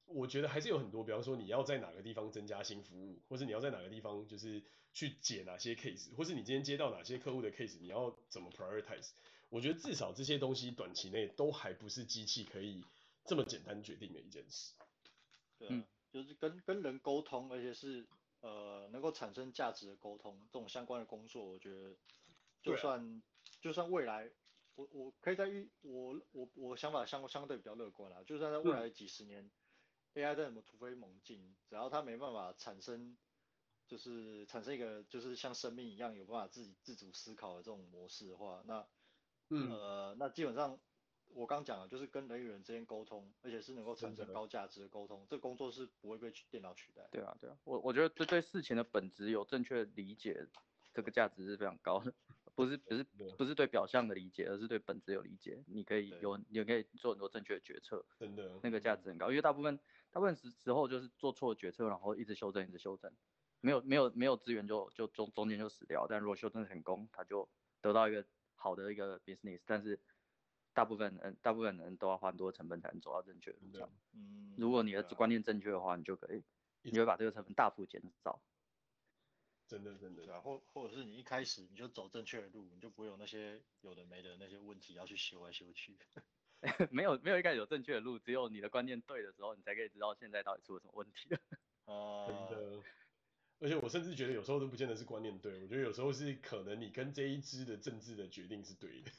[0.04, 4.62] 我觉得还是有很多，比方说你要在哪个地方增加新服务，或是你要在哪个地方就是
[4.92, 9.10] 去解哪些 case，或是你今天接到哪些客户的 case，你要怎么 prioritize？
[9.48, 12.84] 我觉得至少这些东西短期内都还不是机器可以
[13.24, 14.74] 这么简单决定的一件事。
[15.58, 18.06] 对啊，就是跟跟人沟通，而且是
[18.40, 21.96] 呃能够产生价值的沟通，这种相关的工作，我觉得
[22.62, 23.22] 就算、啊、
[23.60, 24.32] 就算未来。
[24.78, 29.50] 我我可以在预我我我想法相相对比较乐观啦，就算在未来几十年，嗯
[30.22, 33.16] ，AI 再怎么突飞猛进，只要它没办法产生，
[33.88, 38.86] 就是产生一个就是像生命一样有办法自己自主思考的这种模式的话，那，
[39.48, 40.78] 嗯，呃，那基本上
[41.36, 47.06] 我刚讲的就是跟人与人之间沟通，而且是能够产生高价值的沟通，这工作是不会被电脑取代。
[47.12, 50.48] 对啊对啊，我我觉得对对事情的本质有正确理解，
[50.94, 52.12] 这个价值是非常高的。
[52.54, 53.04] 不是不是
[53.36, 55.62] 不是对表象的理解，而是对本质有理解。
[55.66, 59.28] 你可以有，你可以做很多正确的决策，真的，那个价值很高。
[59.28, 59.78] 因为大部分
[60.10, 63.12] 大部分时时候就是做错决策，然后一直修正，一直修正，
[63.60, 66.06] 没有没有没有资源就就中中间就死掉。
[66.08, 67.46] 但如果修正成功，他就
[67.82, 69.60] 得到一个好的一个 business。
[69.66, 70.00] 但是
[70.76, 73.90] 大部分人大部分人都要花很多成本才能走到正确的路上。
[74.12, 76.44] 嗯，如果你的观念正确的话，你就可以，
[76.82, 78.42] 你会把这个成本大幅减少。
[79.66, 85.96] 真的真的，对啊，或或者是你一开始你就走正确的路，你就不会有那些有的没的那些问题要去修来修去。
[86.92, 91.34] 没有没有一开始有正确的路，只有你的观念对的时候，你才可以知道现在到底出了什么问题。
[91.86, 92.82] 哦、uh，真的。
[93.58, 99.10] 而且我甚至觉得有时候都不见得是观念对，我觉得有时候是可能你跟这一支的政治的决定是对的。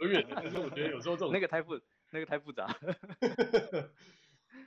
[0.00, 1.80] 永 远，可是我觉得有时候这种 那个太复
[2.10, 2.66] 那个太复杂。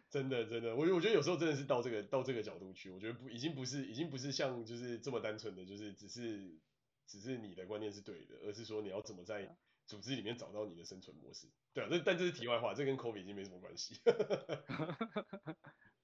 [0.10, 6.60] 真的真的，我我觉得有时候真的是到这个到这个角度去，我觉得不已经不是已经不是像就是这么单纯的，就是只是
[7.08, 11.48] 只是你的观念是对的，而是说你要怎么在组织里面找到你的生存模式。
[11.74, 14.02] 对啊，这但这是题外话，这跟 COVID 已经没什么关系。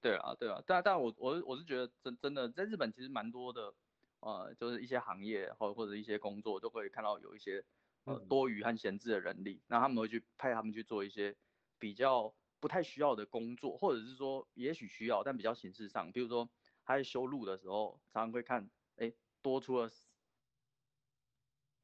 [0.00, 3.74] 对啊对啊，但但我我我是觉得真真的在日本其实蛮多的，
[4.20, 7.64] 呃，就是一些行业或或者一些工作都可以看到有一些
[8.04, 11.36] 呃多余和闲置的人力，那、嗯、他们会去派他们去做一些
[11.78, 12.34] 比较。
[12.60, 16.50] 不太需要的工作，或者是说也许需要，但比较形式上，比如说
[16.84, 19.88] 他在修路的时候，常常会看，哎，多出了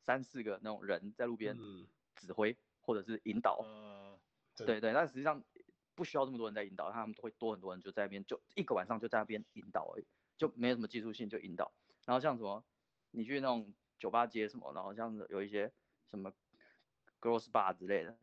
[0.00, 1.56] 三四个那种人在路边
[2.16, 4.18] 指挥或者是引导，嗯、
[4.56, 5.44] 对对，对，但实际上
[5.94, 11.72] 不需要这么多人在引导，他们都会多很多人就在那边，就一个晚上就在那边引导而已，就没有什么技术性就引导。
[12.04, 12.64] 然后像什么，
[13.10, 15.72] 你去那种酒吧街什么，然后像有一些
[16.10, 16.32] 什么
[17.20, 18.18] girls bar 之类的。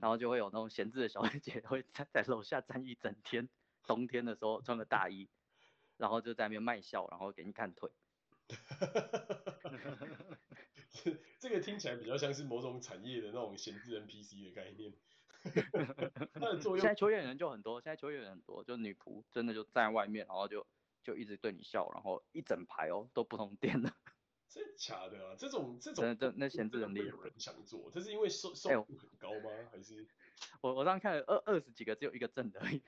[0.00, 3.48] 然后就会有那种闲置的小姐姐会在在楼下站一整天，
[3.86, 5.28] 冬天的时候穿个大衣，
[5.96, 7.90] 然后就在那边卖笑，然后给你看腿。
[11.40, 14.92] 这个听起来比较像是某种产业的那种闲置 NPC 的概念。
[16.32, 16.78] 它的作用。
[16.80, 20.66] 现在秋叶人就很多，现在秋叶人很多，就女仆真的就站在外面，然后就
[21.02, 23.92] 就一直对你笑，然后一整排哦都不同店的。
[24.48, 25.34] 真假的啊？
[25.36, 29.50] 这种这种这那闲置能力有人想做，这是因为收收入很高吗？
[29.50, 30.06] 欸、还是
[30.62, 32.82] 我我刚看了二二十几个，只有一个正的而已。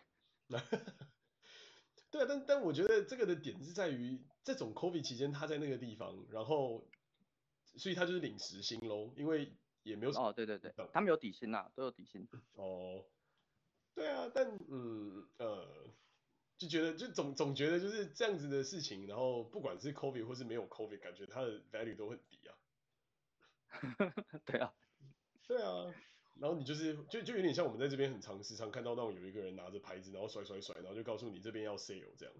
[2.08, 6.88] 对啊，但但我觉得这个的点是在于这种 COVID 期间他在那个地方，然后
[7.74, 9.52] 所以他就是领时薪喽，因为
[9.86, 12.28] 也没有哦，对对对，他们有底薪呐，都有底薪。
[12.54, 13.04] 哦，
[13.94, 15.66] 对啊，但嗯呃。
[16.58, 22.56] 就觉得就总总觉得就是这样子的事情，然后不管是 COVID 或是没有 COVID，感觉它的 value 都很低啊。
[24.46, 24.72] 对啊，
[25.46, 25.92] 对啊，
[26.40, 32.34] 然后你就是就就有点像我们在这边很常时常看到那种有一个人拿着牌子，然后甩甩甩，然后就告诉你这边要 sale 这样，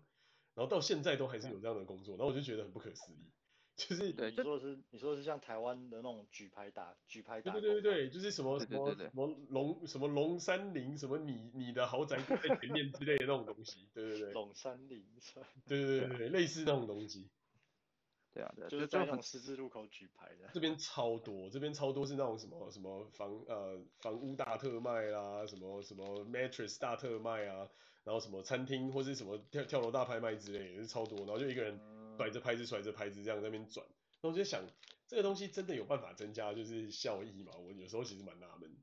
[0.54, 3.30] 然后到现在都还是有这样的工作，然后我就觉得很不可思议。
[3.76, 15.04] 就是对，你说的是你说的是像台湾的那种举牌打举牌打，对对对对，就是什么什么什么龙什么龙山林什么你你的豪宅在前面之类的那种东西，对对对，龙山林，
[15.68, 17.28] 对对对对，类似那种东西，
[18.32, 27.68] 对啊对，就是在那种十字路口举牌的，这边超多，这边超多是那种什么什么房呃房屋大特卖啦，什么什么 mattress 大特卖啊，
[28.04, 31.78] 然后什么餐厅或是什么跳跳楼大拍卖之类的，也是超多，然后就一个人。
[32.16, 33.86] 甩着拍子，甩着拍子，这样在那边转，
[34.22, 34.64] 那我就想，
[35.06, 37.52] 这个东西真的有办法增加就是效益吗？
[37.56, 38.76] 我有时候其实蛮纳闷。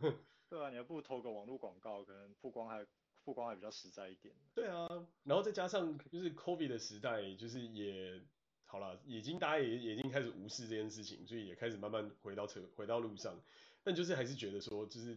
[0.50, 2.84] 对啊，你还不如投个网络广告，可能曝光还
[3.24, 4.34] 曝光还比较实在一点。
[4.52, 4.88] 对啊，
[5.22, 8.20] 然后再加上就是 COVID 的时代，就是也
[8.64, 13.40] 好了，已经大家也也已经开始无视这件事情，所以也开始慢慢回到车回到路上，
[13.84, 15.16] 但就是还是觉得说就是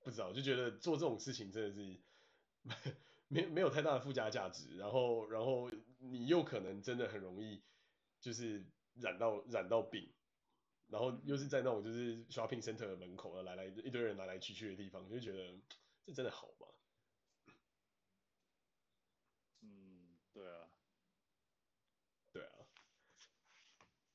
[0.00, 1.96] 不知道，就觉得做这种事情真的是
[3.28, 5.70] 没没有太大的附加价值，然后然后。
[6.10, 7.62] 你又可能真的很容易
[8.20, 10.12] 就是染到染到病，
[10.88, 15.56] 然后又是在那种就是 shopping center 的门口啊，来来一堆人来来去去的地方，就觉得
[16.04, 16.66] 这真的好吗？
[19.60, 20.68] 嗯，对啊，
[22.32, 22.52] 对啊。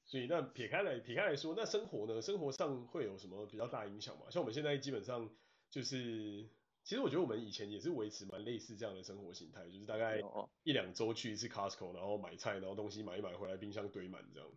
[0.06, 2.22] 所以那撇开来撇开来说，那生活呢？
[2.22, 4.30] 生活上会有什么比较大影响吗？
[4.30, 5.30] 像我们现在基本上
[5.70, 6.50] 就是。
[6.88, 10.22] 其实我觉得我们以前也是维持蛮类似这样的生活形态，就是大概
[10.64, 14.50] 一两周去一次 Costco，然后买菜，然后东西买一买回来，冰箱堆满这样。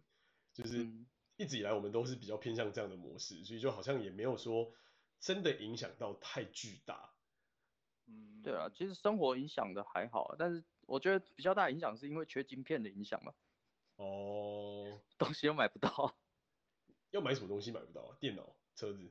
[0.55, 0.87] 就是
[1.37, 4.73] 一直以来我们都是比较偏向这样的模式，所以就好像也没有说
[5.19, 7.13] 真的影响到太巨大。
[8.07, 13.35] 嗯，对啊，其实生活影响的还好，但是我觉得比较大的影响是因为缺晶片的影响嘛。
[13.97, 16.17] 哦，东西又买不到。
[17.11, 18.17] 要买什么东西买不到啊？
[18.21, 19.11] 电脑、车子。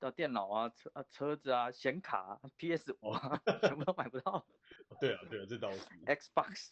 [0.00, 4.46] 的电脑啊，车啊，车子啊，显卡啊，PS 五啊，全部都买不到。
[5.00, 5.80] 对啊，对啊，这倒是。
[6.06, 6.70] Xbox，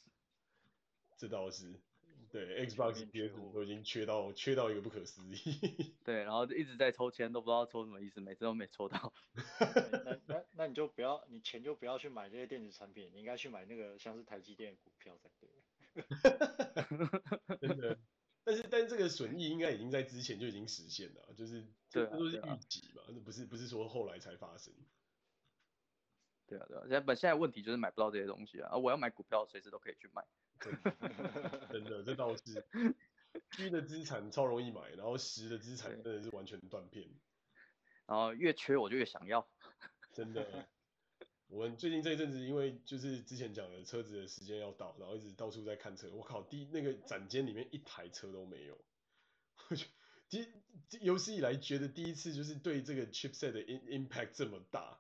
[1.17, 1.81] 这倒是。
[2.31, 5.95] 对，Xbox、PS 五都已经缺到缺到一个不可思议。
[6.03, 9.13] 对，然后就一直在抽签，都不知道抽什么意思，每次都没抽到。
[9.35, 15.51] 那那那你就不要，你钱就不要去买这些电子产品，你应该去买那个像是台积电的股票才对。
[17.61, 17.99] 真的。
[18.45, 24.73] 但是，但是这个损益应该已经在之前就已经实现了，就是这都是预计嘛，那、啊、不是不是说后来才发生。
[26.47, 30.27] 对啊，对啊，现在本现在问题就是买不到这些东西啊，我要买股票，随时都可以去买。
[31.71, 32.67] 真的， 这倒是
[33.53, 37.09] 虚的资产超容易买，然后实的资产真的是完全断片。
[38.07, 39.47] 然后越缺我就越想要。
[40.13, 40.69] 真的。
[41.49, 46.11] 我们最近这一阵子，因为就是之前讲的车子的时间要到，然后一直到处在看车。
[46.11, 48.83] 我靠，第一那个展间里面一台车都没有。
[49.69, 49.85] 我 就
[50.41, 54.99] 第有史以来觉得第一次就是对这个 chipset 的 impact 这么大，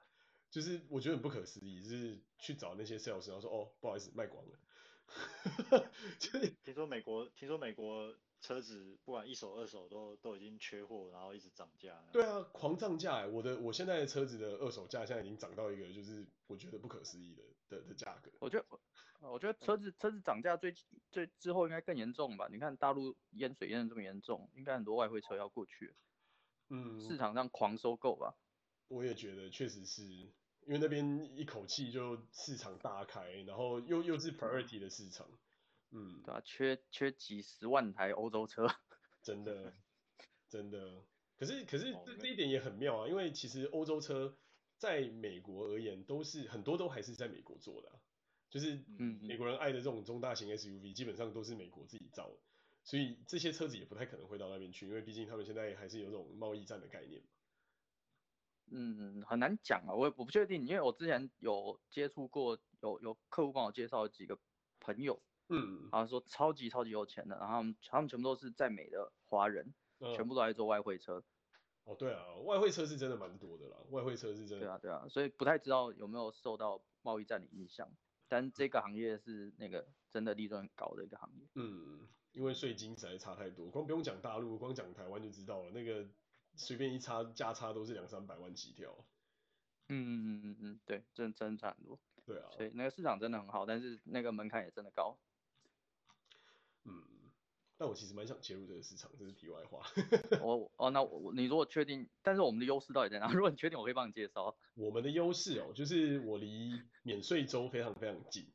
[0.50, 1.82] 就是我觉得很不可思议。
[1.82, 4.58] 就是去找那些 sales，然后说哦，不好意思，卖光了。
[6.18, 8.14] 就是听说美国，听说美国。
[8.42, 12.04] 车子不管一手二手都都已经缺货，然后一直涨价。
[12.12, 13.26] 对啊，狂涨价哎！
[13.28, 18.32] 我的我现在的车子的二手价现在已经涨到一个就是我觉得不可思议的的的价格。
[18.40, 18.66] 我觉得
[19.30, 20.74] 我觉得车子车子涨价最
[21.10, 22.48] 最之后应该更严重吧？
[22.50, 25.94] 你看大陆淹水淹的这么严重，应该很多外汇车要过去。
[26.68, 28.34] 嗯，市场上狂收购吧。
[28.88, 30.32] 我也觉得确实是因
[30.68, 35.26] 为那边一口气就市场大开，然后又又是 priority 的市场。
[35.90, 38.66] 嗯，对啊，缺缺几十万台欧洲车，
[39.22, 39.74] 真的，
[40.48, 41.04] 真的。
[41.36, 44.36] 可是可是这这一点也很妙啊，因为其实欧洲车
[44.78, 48.01] 在美国而言，都是很多都还是在美国做的啊，
[48.52, 52.36] 就是嗯，美国人爱的这种中大型 SUV，基本上都是美国自己造的，
[52.84, 57.28] 所以这些车子也不太可能会到那边去，因为毕竟他们现在还是有这种贸易战的概念嘛。
[58.70, 64.38] 嗯，很难讲啊，我也我不确定，因为我之前有接触过，有有客户帮我介绍几个
[64.80, 65.22] 朋友。
[65.48, 71.24] 嗯，他说超级超级有钱的，然后他们他们全部都是在美的华人，嗯，全部都在做外汇车。
[71.84, 74.66] 哦，对啊，外汇车是真的蛮多的啦，外汇车是真的。
[74.66, 77.90] 对啊，对啊，所以不太知道有没有受到贸易战的影响。
[78.32, 81.46] 但这个行业是那个真的利润很高的一个行业。
[81.54, 86.08] 嗯，因为税金实在差太多，光不用讲大陆，光讲台湾就知道了，那个
[86.56, 89.04] 随便一差价差都是两三百万起跳。
[89.90, 92.00] 嗯嗯嗯嗯嗯，对，真真差很多。
[92.24, 92.48] 对啊。
[92.52, 95.18] 所以那个市场真的很好，但是那个门槛也真的高。
[96.84, 97.11] 嗯。
[97.82, 99.82] 但我其实蛮想切入这个市场，这是题外话。
[100.40, 103.26] 我哦，那我你如果确定，但是我们的优势到底在哪？
[103.34, 104.56] 如果你确定，我可以帮你介绍。
[104.74, 106.70] 我们的优势哦，就是我离
[107.02, 108.46] 免税州非常非常近。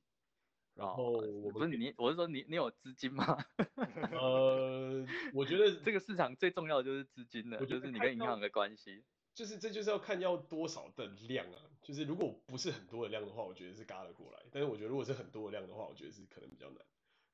[0.75, 3.38] 然后我不是你，我是说你你有资金吗？
[4.13, 9.03] 呃，我觉得这个市场最重要的就是资金的，就是你跟银行的关系。
[9.36, 14.39] 就是这就是要看要多少的量啊，就是如果不是很多的量的话，我觉得是嘎得过来。
[14.53, 16.78] 但是我觉得如果是很多的量的话，我觉得是可能比较难。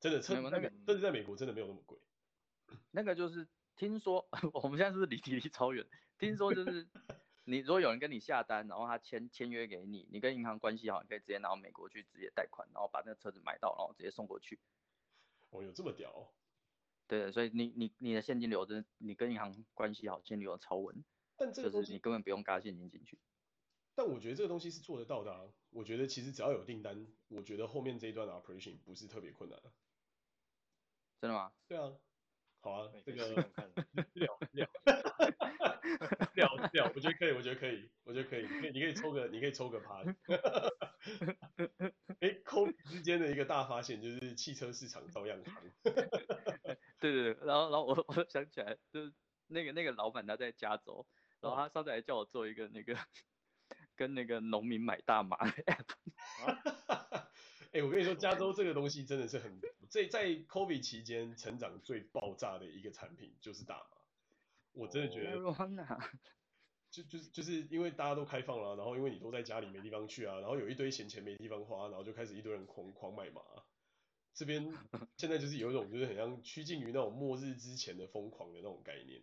[0.03, 1.97] 真的车那个，但是在美国真的没有那么贵。
[2.91, 3.47] 那个就是
[3.77, 4.27] 听说，
[4.61, 5.87] 我们现在是不是离题离超远？
[6.19, 6.85] 听说就是，
[7.45, 14.59] 你如果有人跟你下单，然后他签签约给你，你跟银行关系好，你可以直接拿到美国去直接贷款，然后把那个车子买到，然后直接送过去。
[15.51, 16.27] 哦，有这么屌哦？
[17.07, 21.01] 对，所以你你你的现金流真，你跟银行关系好，现金流超稳。
[21.37, 23.17] 但这个就是你根本不用加现金进去。
[23.95, 25.43] 但我觉得这个东西是做得到的啊。
[25.69, 29.59] 我觉得其实只要有订单，我觉得后面这一段的 operation 不是特别困难。
[31.23, 31.53] 真的吗？
[31.69, 31.89] 对啊，
[32.59, 33.23] 好啊，这个
[34.11, 34.67] 聊聊
[36.33, 40.03] 聊聊，我觉得可以，我觉得可以，我觉得可以，你可以，你可以抽个，你可以抽个趴。
[42.19, 45.55] 哎，COVID 之间的一个大发现就是汽车市场照样行。
[46.99, 49.13] 对对对，然后然后我我想起来，就是
[49.47, 51.07] 那个那个老板他在加州，
[51.39, 52.97] 然后他上次还叫我做一个那个
[53.95, 55.87] 跟那个农民买大麻的 app。
[57.73, 59.59] 哎，我跟你说，加州这个东西真的是很。
[59.89, 63.97] 在在 COVID 期间成长最爆炸的一个产品就是大麻，
[64.73, 65.37] 我真的觉得，
[66.89, 73.41] 就就是就是因为大家都开放了，然后因为你都在家里没地方去啊，然后有一堆闲钱没地方花，然后就开始一堆人狂狂买麻。
[74.33, 74.71] 这边
[75.17, 79.21] 现在就是有一种就是很像趋近于那种末日之前的疯狂的那种概念。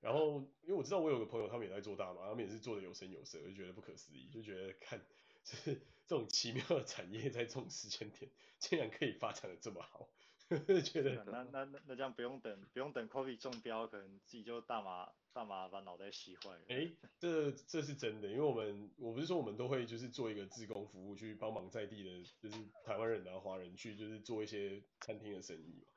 [0.00, 5.00] 然后因为我知道我有个朋友他们也在做大麻，他们也是做的有声有色，我就觉得不可思议，就觉得看
[5.44, 5.80] 就是
[6.12, 8.30] 这种奇妙的产业在这种时间点。
[8.58, 10.08] 竟然可以发展的这么好，
[10.84, 16.60] 觉得那那那那这样不用等不用等 COVID 中标，可能自己就大麻大麻把脑袋吸坏了。
[16.68, 25.88] 哎、欸，这这是真的，因为我们我不是说我们都会就是做一个自工服务，去帮忙在地的，就是台湾人啊华人去就是做一些餐厅的生意嘛。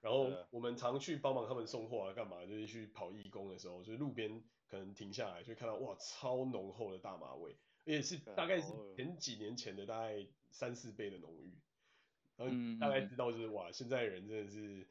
[0.00, 7.56] 然后我们常去帮忙他们送货啊干嘛，就是去跑义工的时候，就是路边可能停下来就看到哇超浓厚的大麻味，
[7.88, 11.58] 而且是大概是前几年前的大概三四倍的浓郁。
[12.36, 14.86] 然后大概知道就是哇，现在人真的是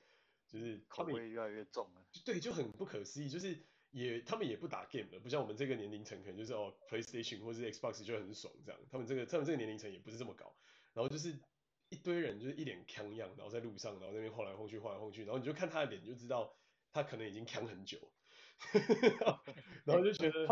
[0.48, 2.06] 就是口味越来越重了。
[2.26, 3.58] 对，就很不可思议，就是
[3.92, 8.82] 也他们也不打 game 了，不像我们这个年龄层，可能就是哦 PlayStation 或是 Xbox 就很爽这样。
[8.92, 10.54] 他们这个他们这个年龄层也不是这么高，
[10.94, 11.40] 然后就是
[11.88, 16.54] 一堆人就是一脸锵样，然后在路上，然后那边晃来晃去，晃来晃去，然后你就看他的脸就知道
[16.92, 18.12] 他可能已经锵很久，
[19.86, 20.48] 然后就觉得，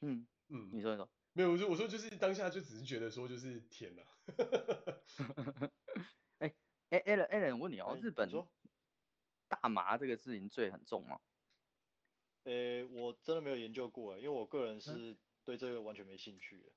[0.00, 4.02] 嗯嗯，你说你说，没有，我说我说就是当下就只是觉得说就是天哪。
[6.38, 6.54] 哎
[6.90, 8.30] ，Allen，Allen，我问你哦，日本
[9.48, 11.20] 大麻这个事情罪很重吗？
[12.44, 16.72] 呃，我真的没有研究过，因为我个人是对这个完全没兴趣。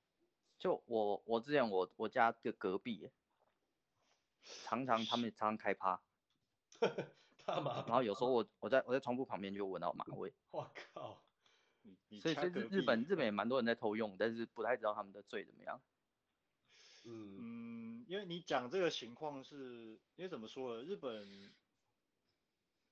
[0.58, 3.10] 就我，我之前我我家的隔壁，
[4.42, 6.02] 常常他们常常开趴，
[7.46, 10.34] 大麻，然后有时候我我在我在窗户旁边就闻到麻味。
[10.50, 11.27] 我靠！
[12.20, 15.80] 所以所以日本日本也蛮多人在偷用，但是不太知道他们的罪怎么样。
[17.04, 20.82] 嗯，因为你讲这个情况是，因为怎么说呢？
[20.82, 21.54] 日本，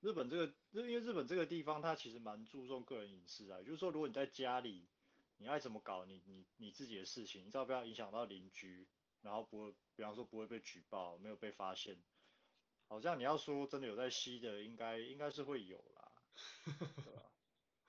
[0.00, 3.58] 日本这个，因为日本这个地方，它其实蛮注重个人隐私啊。
[3.62, 4.88] 就是说，如果你在家里，
[5.36, 8.88] 你爱怎么搞你你你自己的事情，你知道不要影响到邻居，
[9.20, 12.02] 然后不会，比方说不会被举报，没有被发现，
[12.88, 16.12] 好像你要说真的有在吸的，应该应该是会有啦？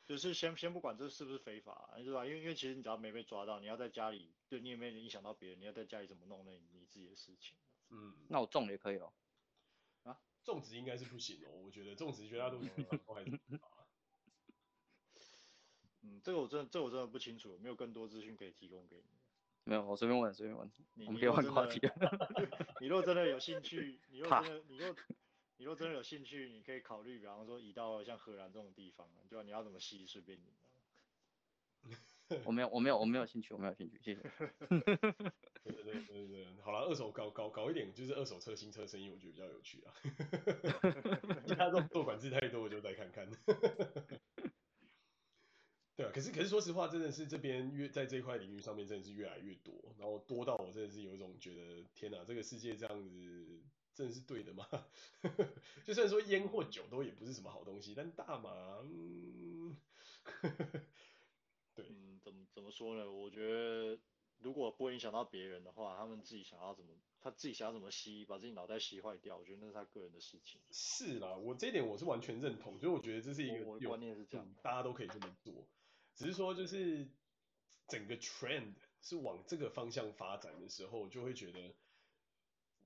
[0.07, 2.25] 就是先先不管这是不是非法，是吧？
[2.25, 7.57] 因为因为其实你只要没被抓到，你要在家里，对你也没影响到别人，你要在家里怎么弄那你你自己的事情。
[7.89, 9.11] 嗯，那我种也可以哦。
[10.03, 13.31] 啊，种植应该是不行哦，我觉得种植绝大多数都还是
[16.03, 19.03] 嗯，这个我真的这个、我真的不清楚，没有更多资讯可以提供给你。
[19.65, 20.71] 没有，我随便问随便问。
[20.93, 21.81] 你我们可以换话题。
[22.79, 24.95] 你如果真的有兴趣，你若真的你若。
[25.57, 30.53] 你如果真的有兴趣，你可以考虑，比方说移到像荷兰这种地方，就你要怎么吸随便你。
[32.43, 34.21] 我没有，我没有，我没有兴趣，我没有兴趣，谢谢。
[35.63, 39.93] 对对对对对，好了，二手搞搞搞一点，就是二手车新车生意，我觉得比较有趣啊。
[41.47, 43.27] 其他这种做管制太多，我就再看看。
[45.95, 53.63] 对啊，可是可是说实话，真的是这边越在这块领域上面真的是越来越多，然后多到我真的是有一种觉得天哪，这个世界这样子
[53.97, 54.67] 真的是对的吗？
[55.83, 59.75] 就算说烟或酒都也不是什么好东西，但大麻，嗯，
[61.73, 63.11] 对，嗯，怎么怎么说呢？
[63.11, 63.97] 我觉得
[64.37, 70.61] 如果不会影响到别人的话，他们自己想要怎么，他自己想要怎么吸，把自己脑袋吸坏掉，我觉得那是他个人的事情。
[70.69, 75.67] 是啦，我这一点我是完全认同，所以我觉得这是一个我的观念是这样，大家都可以这么做。
[76.13, 77.09] 只是说，就是
[77.87, 81.73] 整个 trend 是往这个方向发展的时候，就会觉得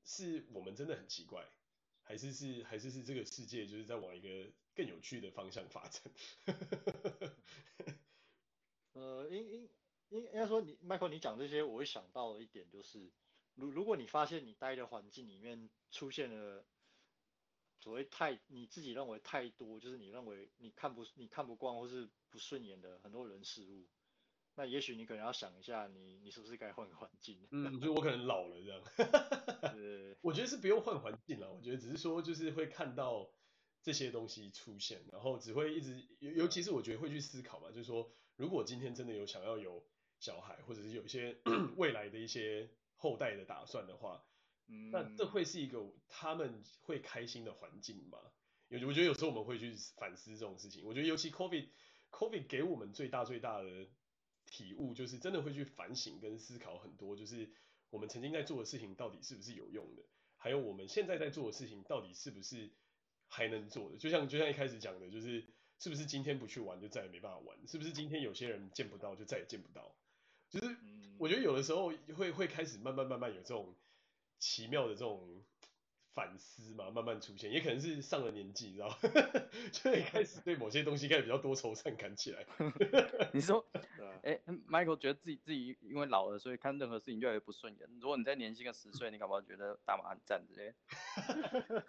[0.03, 1.47] 是我们真的很奇怪，
[2.03, 6.03] 还是是还是是这个世界就是在往一个更有趣的方向发展。
[8.93, 9.69] 呃，应应
[10.09, 13.11] 应应该说你，Michael，你讲这些，我会想到的一点就是，
[13.55, 16.65] 如如果你发现你待的环境里面出现了
[17.79, 22.09] 所谓太你自己认为太多，就是你认为你看不你看不惯或是。
[22.31, 23.85] 不顺眼的很多人事物，
[24.61, 27.35] 那也许你可能要想一下你，你你是不是该换个环境？
[27.49, 29.73] 嗯，就我可能老了这样。
[29.73, 33.27] 是，我觉得是不用换环境了，我觉得只是说就是会看到
[33.81, 39.83] 这些东西出现，然后只会一直，尤尤其是我觉得会去思考嘛，就是说如果今天真的有想要有
[40.19, 41.41] 小孩，或者是有一些
[41.77, 44.23] 未来的一些后代的打算的话，
[44.67, 48.19] 嗯，那这会是一个他们会开心的环境吗？
[48.67, 50.85] 有，我觉得有时候我们会去反思这种事情。
[50.85, 51.67] 我觉得尤其 COVID。
[52.11, 53.87] COVID 给我们最大最大的
[54.51, 57.49] 体悟，就是真的会去反省跟思考很多，就是
[57.89, 60.03] 我们曾经在做的事情到底是不是有用的，
[60.37, 62.69] 还有我们现在在做的事情到底是不是
[63.27, 63.97] 还能做的。
[63.97, 65.43] 就像就像一开始讲的，就是
[65.79, 69.95] 是不是今天不去玩就再也没办法玩，是不是今天有些人见不到就再也见不到。
[70.49, 70.77] 就是
[71.17, 73.75] 我觉得有的时候会会开始慢慢慢慢有这种
[74.37, 75.43] 奇妙的这种。
[76.13, 78.95] 反思嘛，慢慢出现，也可能是上了年纪，你知道吗？
[79.71, 82.45] 就会开始对某些东西开始比较多愁善感起来。
[83.33, 83.65] 你说，
[84.23, 87.87] 哎、欸、，Michael 觉得自己自己因为老了，所以看任何事情越来越不顺眼。
[88.01, 90.73] 如果你再年轻个十岁，你敢不敢觉得大麻很赞之类？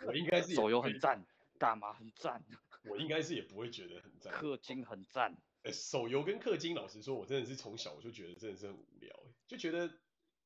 [0.06, 1.24] 我应该是手游很赞，
[1.58, 2.44] 大麻很赞。
[2.84, 4.32] 我应该是也不会觉得很赞。
[4.34, 5.32] 氪金很赞。
[5.62, 9.12] 哎、欸，手游跟氪金，老实说，我真的是从小我就觉得真的是很无聊，
[9.48, 9.90] 就觉得。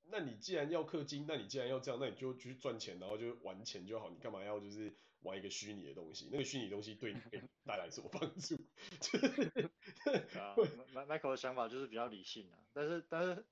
[0.08, 4.08] 那你既然要氪金，那你既然要这样，那你就去赚钱，然后就玩钱就好。
[4.10, 4.92] 你干嘛要就是
[5.22, 6.28] 玩一个虚拟的东西？
[6.30, 8.54] 那个虚拟东西对你可以带来什么帮助？
[10.38, 10.54] 啊，
[10.94, 12.58] Michael 的想法就是比较理性啊。
[12.72, 13.44] 但是但是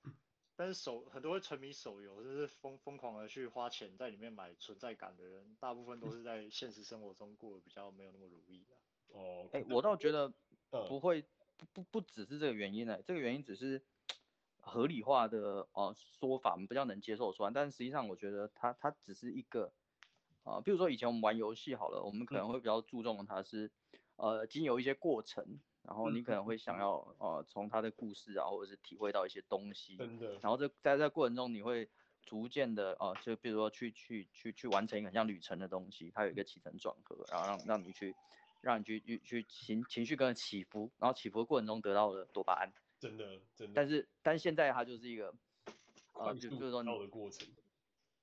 [0.57, 8.77] 但是手很多会沉迷手游，就是疯疯狂的去花钱在里面买存在感的人，大部分都是在现实生活中过得比较没有那么如意的。
[9.09, 10.33] 哦，哎，我倒觉得
[10.71, 11.23] 不会，
[11.57, 13.03] 不不不只是这个原因呢、欸。
[13.07, 13.83] 这个原因只是。
[14.65, 19.73] 合理化的呃说法，我们比较能接受出来，但是实际上我觉得它它只是一个
[20.43, 23.71] 啊、呃，比如说以前我们玩游戏好了，我们可能会比较注重它是
[24.17, 31.89] 呃经由一些过程，然后你可能会想要呃从它的故事啊，或者是体会到一些东西，真的，然后这在这过程中你会
[32.25, 38.15] 逐渐的呃就比如说去去去去完成一个很像旅程的东西，它有一个起承转合，然后让让你去
[38.62, 42.73] 让你去去去情情绪跟着起伏，然后起伏的过程中得到了多巴胺。
[43.05, 43.75] 真的，真的。
[43.75, 45.35] 但是，但现在它就是一个，
[46.15, 47.47] 呃，就就是说你的过程。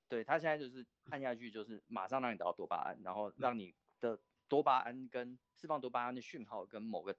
[0.08, 4.18] 对，它现在就是按下去，就是马上让你得到多巴胺，然后让你的
[4.48, 7.16] 多巴胺跟释放多巴胺的讯号跟某个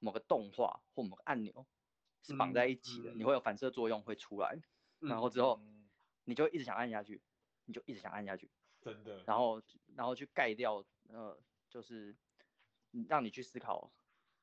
[0.00, 1.66] 某个动画或某个按钮
[2.22, 4.60] 是绑在一起的，你会有反射作用会出来，
[5.00, 5.58] 嗯、然后之后
[6.24, 7.22] 你就一直想按下去，
[7.64, 8.50] 你就一直想按下去，
[8.82, 9.24] 真的。
[9.24, 9.62] 然后，
[9.96, 11.40] 然后去盖掉，呃，
[11.70, 12.14] 就是
[13.08, 13.90] 让你去思考，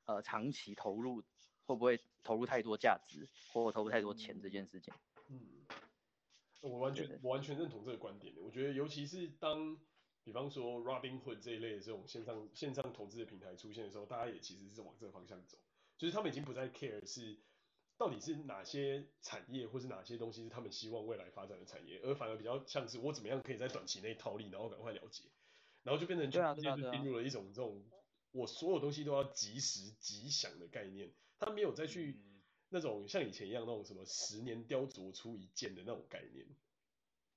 [0.06, 1.22] 呃，长期投入。
[1.66, 4.94] 会不会投入太多价值，或者投入太多钱这件事情？
[5.28, 5.66] 嗯，
[6.60, 8.32] 我完全我完全认同这个观点。
[8.38, 9.76] 我觉得尤其是当，
[10.22, 15.58] 比方说 Robinhood 这一类的这种线上线上投资的平台出现的时候，大家也其实是往这个方向走，
[15.98, 17.36] 就是他们已经不再 care 是
[17.98, 25.24] 到底是哪些产业或是哪些东西是他们希望未来发展的产业，而反而比较像是我怎么样可以在短期内套利，然后赶快了结，
[25.82, 26.40] 然后就变成就
[26.92, 27.84] 进入了一种这种
[28.36, 31.12] 我所有东西都要及时即享的概念。
[31.38, 32.20] 他没有再去
[32.68, 36.46] 那种像以前一样那种什么十年雕琢出一件的那种概念。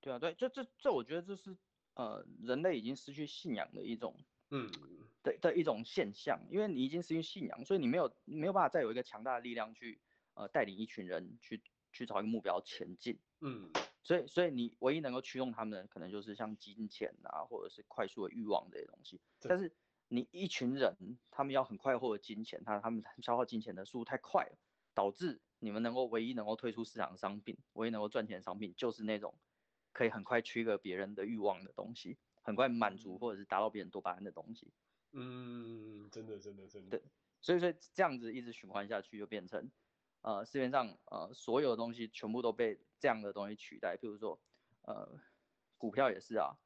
[0.02, 1.58] 对啊，对，这这这，我觉得这是
[1.96, 4.16] 呃人类已经失去信仰的一种，
[4.50, 4.72] 嗯，
[5.24, 6.40] 的的一种现象。
[6.50, 10.00] 因为你已经失去信仰，所以你没有没有办法再有一个强大的力量去
[10.36, 13.20] 呃带领一群人去去朝一个目标前进。
[13.42, 13.70] 嗯，
[14.04, 19.20] 所以所以你唯一能够驱动他们的，可能就是像金钱啊，或者是快速的欲望这些东西。
[19.42, 19.70] 但是
[20.10, 24.58] 你一群人，他们要很快获得金钱，他他们消耗金钱的速度太快了，
[24.94, 29.34] 导致你们能够唯一能够推出市场的商品，唯一能够赚钱的商品，就是那种
[29.94, 34.74] 可以很快 trigger 别人的欲望的东西，很快满足或者是达到别人多巴胺的东西。
[35.12, 36.98] 嗯，真的真的真的。
[36.98, 37.04] 对
[37.42, 39.72] 所以说这样子一直循环下去，就变成
[40.22, 44.40] 呃市面上呃所有的东西全部都被这样的东西取代，譬如说
[44.82, 45.20] 呃
[45.78, 46.58] 股票也是啊，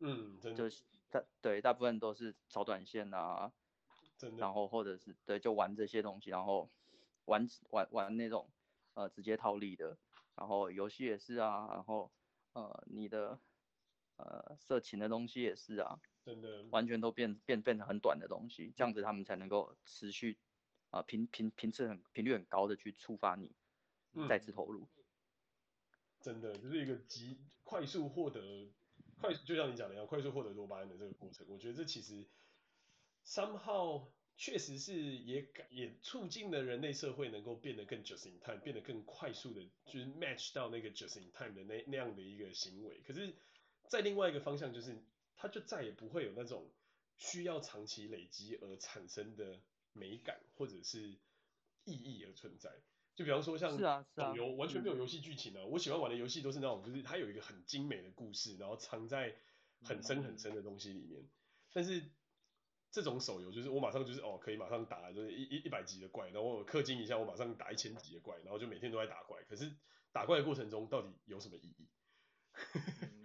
[0.00, 3.52] 嗯，真的就是大对大部分都是炒短线啊，
[4.16, 6.70] 真的，然后或者是对就玩这些东西，然后
[7.24, 8.50] 玩玩玩那种
[8.94, 9.96] 呃直接套利的，
[10.34, 12.12] 然后游戏也是啊，然后
[12.52, 13.40] 呃你的
[14.16, 16.00] 呃色情的东西也是啊。
[16.24, 20.36] 真的完全都变变变成很短的东西，这样子他们才能够持续
[20.90, 23.50] 啊频频频次很频率很高的去触发你
[24.28, 24.82] 再次投入。
[24.82, 24.88] 嗯、
[26.20, 28.70] 真的就是一个极快速获得
[29.20, 31.46] 快，就像你讲的一样，快速获得多巴胺的这个过程。
[31.48, 32.24] 我觉得这其实
[33.26, 34.06] somehow
[34.36, 43.00] 确实是也也促进了人类社会能够变得更 just in time，变得更快速的，就是 match 到那个 just in time 的那那样的一个行为。
[43.06, 43.34] 可是，
[43.88, 44.96] 在另外一个方向就是。
[45.40, 46.68] 它就再也不会有那种
[47.16, 49.60] 需要长期累积而产生的
[49.92, 51.16] 美感或者是
[51.84, 52.72] 意义而存在。
[53.18, 59.34] 就比方说像手游完全没有游戏剧情啊，我喜欢玩的游戏都是那种就是它有一个很精美的故事，然后藏在
[59.82, 61.28] 很深很深的东西里面。
[61.72, 62.12] 但是
[62.92, 69.42] 这种手游就是我马上就是哦可以马上打就是一一一百级的怪，然后我氪金一下我马上打一千级的怪，然后就每天都在打怪。
[69.48, 69.76] 可是
[70.12, 71.88] 打怪的过程中到底有什么意义？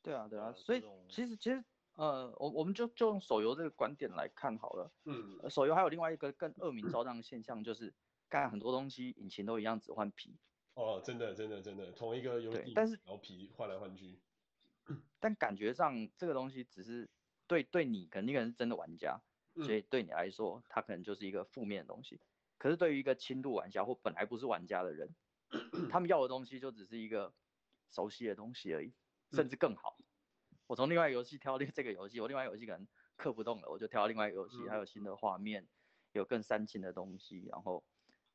[0.00, 1.64] 对啊，对啊，所以其实其实
[1.94, 4.92] 呃，我我们就就用手游这个观点来看好了。
[5.06, 5.50] 嗯。
[5.50, 7.92] 手游还有另外一个更恶名昭彰的现象，就是
[8.28, 10.36] 干很多东西引擎都一样，只换皮。
[10.74, 14.18] 哦，真的真的真的，同一个游戏，但是然后皮换来换去。
[15.18, 17.08] 但感觉上这个东西只是
[17.46, 19.20] 对对你肯定个人是真的玩家，
[19.56, 22.20] 所以对你来说，它可能就是一个负面的东西。
[22.58, 25.14] 可是对于一个轻度玩家或本来不是玩家的人，
[25.90, 27.34] 他们要的东西就只是一个
[27.90, 28.92] 熟悉的东西而已。
[29.30, 29.98] 甚至更好。
[30.66, 35.68] 我从另外游戏挑这这个游戏，我另外游戏可能氪不动了，我就挑另外一个游戏，还有新的画面，
[36.12, 37.84] 有更煽情的东西，然后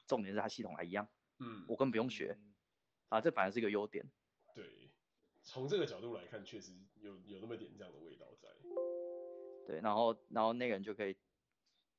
[0.07, 1.07] 重点是它系统还一样。
[1.39, 2.37] 嗯，我根本不用学。
[3.09, 4.09] 啊，这反而是一个优点。
[4.53, 4.91] 对，
[5.43, 8.49] 从这个角度来看，确实有有那么点这样的味道在。
[9.65, 11.17] 对，然后然后那个人就可以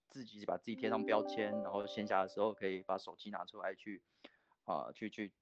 [0.09, 4.03] 自己把自己贴上标签，然后闲暇的时候可以把手机拿出来去
[4.65, 5.33] 啊，去去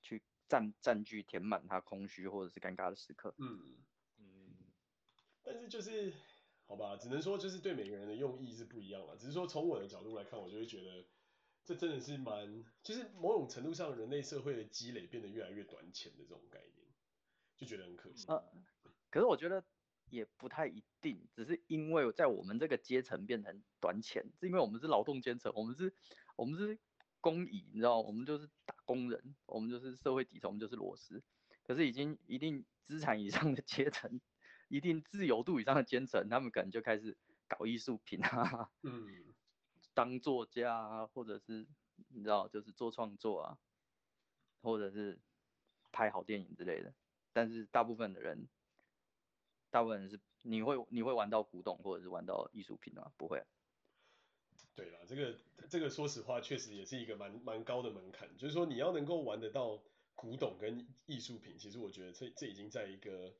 [0.00, 0.22] 去。
[0.48, 3.34] 占占据填满他空虚或者是尴尬的时刻。
[3.36, 3.84] 嗯
[4.16, 4.56] 嗯，
[5.42, 6.10] 但是就是
[6.64, 9.14] 好吧，只能说就是对每个人的用意是不一样了。
[9.14, 11.04] 只是说从我的角度来看，我就会觉得
[11.68, 16.88] 这真的是蛮，就是某种程度上人类社会的积累变得越来越短浅的这种概念，
[17.58, 18.26] 就觉得很可惜。
[18.28, 18.42] 呃，
[19.10, 19.62] 可是我觉得
[20.08, 25.94] 也不太一定，只是因为在我们这个阶层变成短浅，是因为我们是劳动阶层，我们是，
[26.36, 26.78] 我们是。
[27.20, 31.24] 工蚁，你知道，我们就是打工人，我们就是社会底层，我们就是螺丝。
[31.64, 34.20] 可是已经一定资产以上的阶层，
[34.68, 39.34] 一定自由度以上的阶层，他们可能就开始搞艺术品啊，嗯，
[39.98, 41.66] 当作家啊，或者是
[42.10, 43.58] 你知道，就是做创作啊，
[44.62, 45.18] 或者是
[45.90, 46.94] 拍好电影之类的。
[47.32, 48.48] 但是大部分的人，
[49.70, 53.10] 大部分人是你会你会玩到古董或者是玩到艺术品吗？
[53.16, 53.44] 不会。
[54.76, 55.36] 对啦，这个
[55.68, 58.36] 这个说实话，确实也是一个蛮蛮高的门槛。
[58.36, 59.82] 就是说，你要能够玩得到
[60.14, 63.34] 古董跟艺术品，其实我觉得这这已经在一个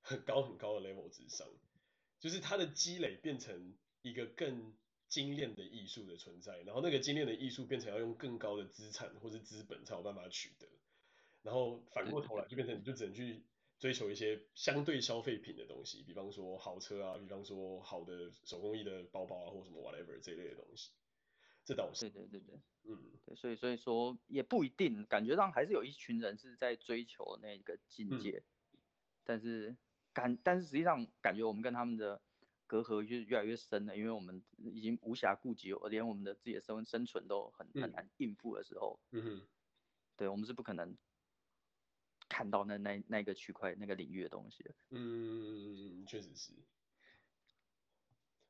[0.00, 1.46] 很高很高的 level 之上。
[2.18, 4.74] 就是它的积累变成一个更
[5.12, 10.66] 精炼的艺术的存在，然后那个精炼的艺术变成要用更高的资产或是资本才有办法取得，
[11.42, 13.42] 然后反过头来就变成你就只能去。
[13.82, 20.92] 追求一些相对消费品的东西，比方说豪车啊，比方说好的手工艺的包包啊，或什么 whatever 这一类的东西。
[21.64, 22.08] 这倒是。
[22.08, 28.78] 对对对对，嗯，对，所以所以说也不一定，感觉上还是有一群人是在追求那个境界，嗯、
[29.24, 29.76] 但是
[30.12, 32.22] 感但是实际上感觉我们跟他们的
[32.72, 39.48] 隔阂就越来越深了，因为我们已经无暇顾及，连我们的自己的生生存都很很难应付的时候，嗯哼，
[40.16, 40.96] 对我们是不可能。
[42.30, 46.54] 看到那那那个区块那个领域的东西，嗯，确实是，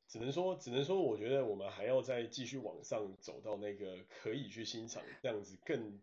[0.07, 6.01] 只能说只能说，我觉得我们还要再继续往上走到那个可以去欣赏这样子更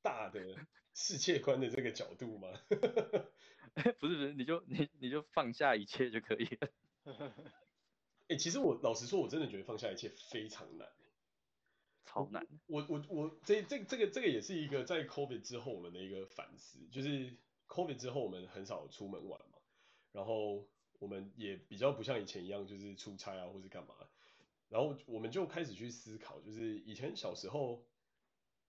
[0.00, 0.56] 大的
[0.94, 2.48] 世界观的这个角度吗？
[4.00, 6.70] 不是不是，你就你你就放下一切就可以了。
[8.28, 10.88] 哎、欸，其实我老实说，我真的觉得放下一切非常难。
[12.04, 12.46] 超难。
[12.66, 17.36] 我我我这这这个这个也是一个在 COVID 之后我们的一个反思，就是
[17.68, 19.58] COVID 之后我们很少出门玩嘛，
[20.12, 20.66] 然后
[20.98, 23.94] 我们也比较不像以前一样就是出差啊或是干嘛，
[24.68, 27.84] 然后我们就开始去思考，就是以前小时候，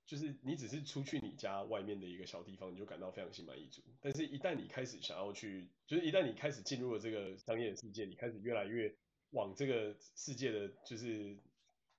[0.09, 8.91] 就是你只是出去你家外面的一个小地方，你就感到非常心满意足，但是一旦你开始想要去，就是一旦你开始进入了这个商业世界，你开始越来越
[9.29, 11.37] 往这个世界的就是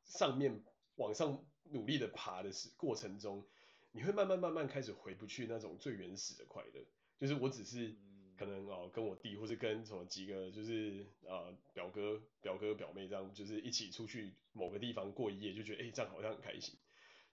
[0.02, 0.60] 上面
[0.96, 3.46] 往上努力的爬的时过程中，
[3.92, 6.84] 你会慢慢慢慢开始回不去那种最原始的快乐，
[7.20, 7.94] 就是我只是
[8.36, 16.74] 可能哦跟我弟或是跟什么几个就是呃表哥表哥表妹这样，就是一起出去某个地方过一夜，就觉得哎这样好像很开心，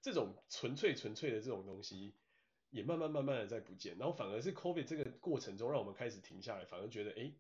[0.02, 2.16] 这种纯粹纯粹的这种东西
[2.70, 7.34] 也慢慢慢慢的在不见，然后反而是 COVID 这个过程中让我们开始停下来，反而觉得哎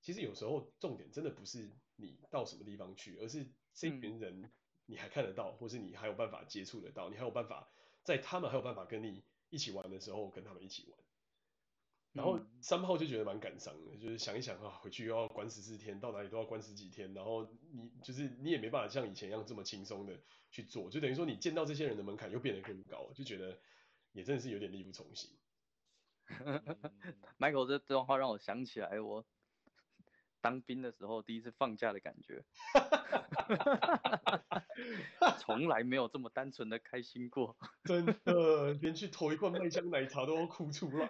[0.00, 4.50] 其实有时候重点真的不是你到什么地方去，而是这群人
[4.86, 7.68] 你还看得到，或是你还有办法接触得到，你还有办法。
[8.04, 10.98] 在他们还有办法跟你一起玩的时候，跟他们一起玩，
[12.12, 20.12] 然后三号就觉得蛮感伤的，就是想一想啊，回去又要关十四天，到哪里都要关十几天，然后你就是你也没办法像以前一样这么轻松的
[20.50, 23.58] 去做，就等于说你见到这些人的门槛又变得更高，就觉得
[24.12, 25.30] 也真的是有点力不从心。
[27.38, 29.24] Michael 这这段话让我想起来我。
[30.42, 32.44] 当兵的时候，第一次放假的感觉，
[35.38, 37.56] 从来没有这么单纯的开心过。
[37.84, 41.08] 真的，连去投一罐麦香奶茶都要哭出来。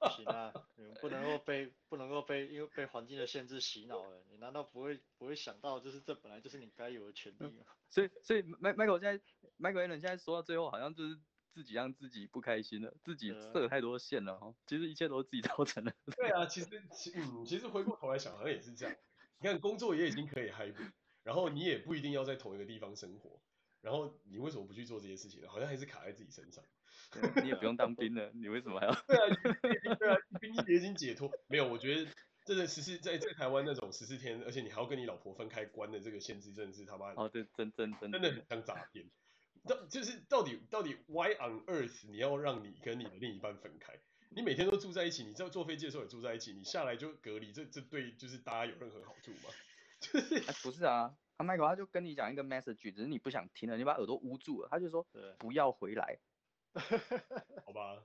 [0.00, 4.24] 不行啊， 你们不能够被不能够被因为被环境的限制洗脑了。
[4.30, 7.64] 你难道不会不会想到，就是这本来就是你该有的权利吗？
[7.90, 9.20] 所以所以，Michael 现在
[9.58, 11.18] ，Michael Allen 现在说到最后，好像就是。
[11.52, 14.54] 自己让自己不开心了，自己设太多线了哈。
[14.66, 15.94] 其实一切都是自己造成的。
[16.16, 18.96] 对啊，其实其嗯，其实回过头来想，好像也是这样。
[19.38, 20.92] 你看工作也已经可以 hybrid，
[21.22, 23.40] 然后你也不一定要在同一个地方生活，
[23.80, 25.48] 然后你为什么不去做这些事情呢？
[25.48, 26.64] 好像还是卡在自己身上。
[27.42, 28.92] 你也不用当兵了，你为什么还要？
[29.06, 31.30] 对啊，对啊，兵役也已经解脱。
[31.48, 32.10] 没有，我觉得
[32.44, 37.20] 真的十四在在台湾那种十四天，而且你还要跟你老婆分开关的这个限制，真的是他妈的。
[37.20, 39.10] 哦，对，真真真真的很像诈骗。
[39.66, 43.98] 到就是到底到底 Why on earth 你要让你跟你的另一半分开？
[44.30, 49.50] 你每天都住在一起，你在坐飞机的时候也住在一起，你下来就隔离，这这对就是大家有任何好处吗？
[50.00, 55.06] 就是、欸、不是啊，他 Michael 他就跟你讲一个 message，只是你不想听了，你把耳朵捂住了，他就说
[55.38, 56.18] 不要回来，
[57.66, 58.02] 好吧。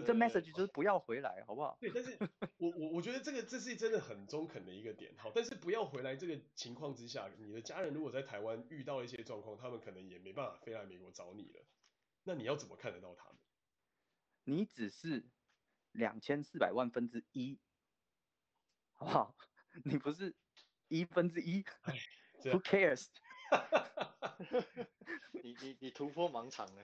[0.00, 1.76] 这 message 就是不要回来，好不好？
[1.78, 2.16] 对，但是
[2.56, 11.66] 我我我觉得这个这是真的很中肯的一个点，好，但是不要回来这个情况之下，你的家人如果在台湾遇到一些状况，他们可能也没办法飞来美国找你了，
[12.22, 13.38] 那你要怎么看得到他们？
[14.44, 15.28] 你只是
[15.92, 17.60] 两千四百万分之一，
[18.94, 19.36] 好不好？
[19.84, 20.34] 你不是
[20.88, 21.62] 一分之一
[22.44, 23.08] ，Who cares？
[25.42, 26.82] 你你你突破盲场了，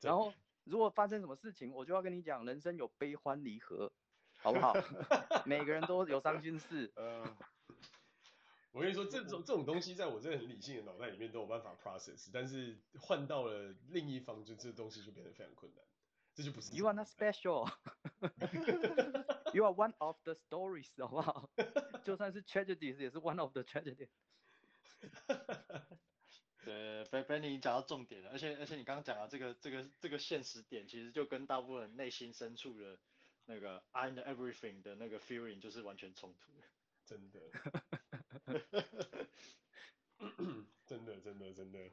[0.00, 0.32] 然后。
[0.70, 3.92] 如果发生什么事情，我就要跟你讲，人生有悲欢离合，
[4.36, 4.72] 好不好？
[5.44, 6.92] 每个人都有伤心事。
[6.94, 7.36] 呃，
[8.70, 15.84] 我跟你说，这种这种东西，在我这个很理性的脑袋里面都有办法 process，但是换到了另一方，就这东西就变得非常困难。
[16.32, 16.72] 这就不是。
[16.76, 17.68] You are not special.
[19.52, 21.50] You are one of the stories，好不好？
[22.04, 24.10] 就算是 tragedies，也是 one of the tragedies。
[26.64, 32.98] 对，Benny 你讲到重点了，而且而且你刚刚讲到这个这个这个现实点，其实就跟大部分人内心深处的
[33.46, 36.64] 那个 I'm everything 的那个 feeling 就是完全冲突 的，
[37.06, 37.40] 真的，
[40.86, 41.90] 真的真的真的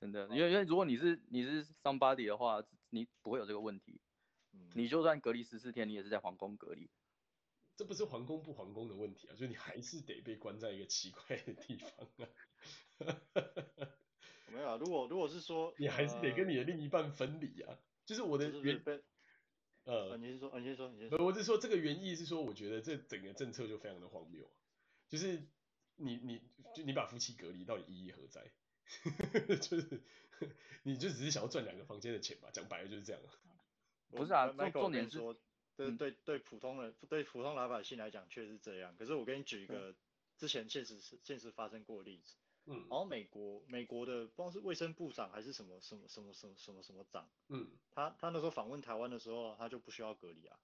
[0.00, 4.00] 真的，因为因为如果你是你是 somebody 的话，你不会有这个问题，
[4.52, 6.88] 嗯、你就算隔离十四天，你也是在皇宫隔离。
[7.76, 12.28] 这不是皇宫不皇宫的问题啊，就是你还是得被关在一个奇怪的地方啊。
[14.52, 17.76] 没有啊，如果如果是说，你还是得跟你的另一半分离啊。
[18.06, 18.80] 就是我的原，
[19.84, 24.48] 呃，你是说，你是说，你是说，我是说这个原意是说，我觉得这整个政策就非常的荒谬。
[25.08, 25.48] 就是
[25.96, 26.40] 你你
[26.74, 28.52] 就你把夫妻隔离，到底意义何在？
[29.56, 30.02] 就是
[30.82, 33.20] 你就只是想要赚两个房间的钱吧，讲白了就是这样。
[34.10, 35.18] 不是啊，重重点是。
[35.76, 38.94] 对对对，普通人对普通老百姓来讲确实是这样。
[38.96, 39.94] 可是我给你举一个
[40.36, 42.36] 之前现实现实发生过的例子。
[42.66, 42.76] 嗯。
[42.88, 47.28] 然后美国美国的不知道是卫生部长还是什么什么什么什么什么什么长。
[47.48, 47.68] 嗯。
[47.90, 50.58] 他他那时候访问台湾的时候，他就不需要隔离啊，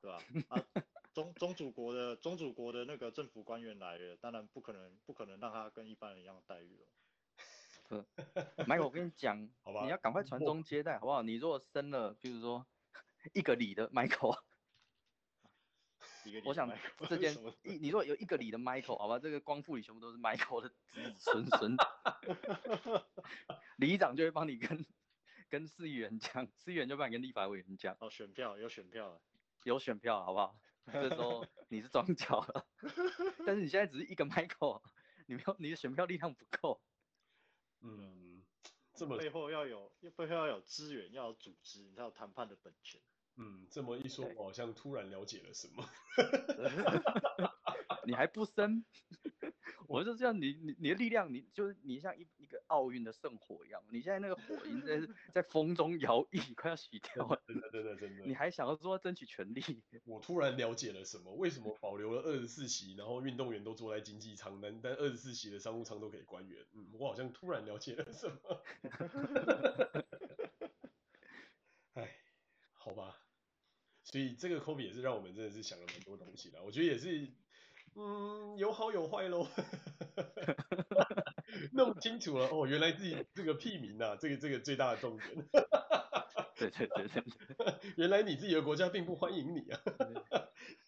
[0.00, 0.22] 对吧？
[0.48, 0.64] 啊，
[1.12, 6.86] 中中主国的中主国的那个政府官员来了，当然不可能不可能让他跟一般人一样待遇了。
[7.90, 8.06] 嗯。
[8.66, 11.22] Michael，我跟你讲， 好吧，你要赶快传宗接代，好不好？
[11.22, 12.64] 你如果生了，比如说。
[13.32, 14.38] 一个里的 Michael，
[16.44, 16.70] 我想
[17.08, 21.76] 这件一你说有一个里的 Michael，好吧，这个光复里全部都是 Michael 的子子孙孙，
[23.78, 24.84] 里长就会帮你跟
[25.48, 27.96] 跟市议员讲，市议员就帮你跟立法委员讲。
[28.00, 29.20] 哦，选票有选票了，
[29.64, 30.56] 有选票，好不好？
[30.92, 32.66] 这时候 你是装脚了，
[33.46, 34.82] 但是你现在只是一个 Michael，
[35.26, 36.82] 你没有你的选票力量不够。
[37.80, 38.44] 嗯，
[38.94, 43.00] 这么背后要有背后要有资源，要有组织，你才有谈判的本钱。
[43.36, 45.84] 嗯，这么一说，我好像突然了解了什么。
[48.06, 48.84] 你还不生？
[49.88, 55.00] 我就这样，你你你的力量，你就是你像一一个奥运的圣火一样，你现在那个火已经在
[55.34, 57.42] 在风中摇曳，快要熄掉了。
[57.46, 58.24] 真的真的真的。
[58.24, 59.62] 你还想要说争取权利？
[60.04, 61.34] 我突然了解了什么？
[61.34, 66.64] 为什么保留了二十四席，然后运动员都坐在经济舱，但但二十四席的商务舱都可以官员？
[66.72, 68.62] 嗯，我好像突然了解了什么。
[71.94, 72.16] 哎，
[72.72, 73.20] 好吧。
[74.04, 77.28] 所以这个 COVID 也是让我们真的是想了蛮多东西的，我觉得也是。
[77.96, 79.46] 嗯，有好有坏喽，
[81.70, 85.46] 弄清楚了哦，原来自己这个屁民呐，这个这个最大的重点。
[86.56, 87.24] 对对对对，
[87.96, 89.80] 原来你自己的国家并不欢迎你啊。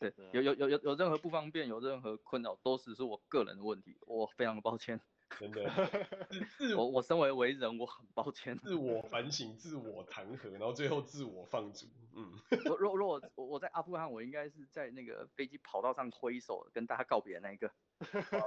[0.01, 5.01] 对，有有有有有任何不方便，有任何困扰，都是是我个人的问题，我非常抱歉。
[5.39, 5.69] 真的，
[6.57, 8.57] 自我我身为为人，我很抱歉。
[8.59, 11.87] 自我反省，自我弹劾，然后最后自我放逐。
[12.15, 12.33] 嗯，
[12.65, 17.71] 如如如果我我在阿富汗，我应该是在那个飞机跑道上挥手跟大家告别的那一个。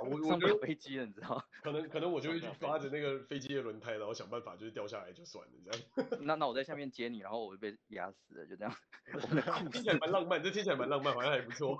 [0.10, 1.44] 我上面有飞机了，你知道？
[1.62, 6.10] 可能可能我就会去抓着那个飞机的轮胎，然后想办法就是掉下来就算了，这样。
[6.26, 8.74] 那那我在下面接你，然后我就被压死了，就这样。
[9.72, 11.80] 听起来蛮浪漫，这听起来蛮浪漫，好像还不错。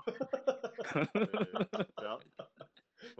[1.96, 2.18] 对啊。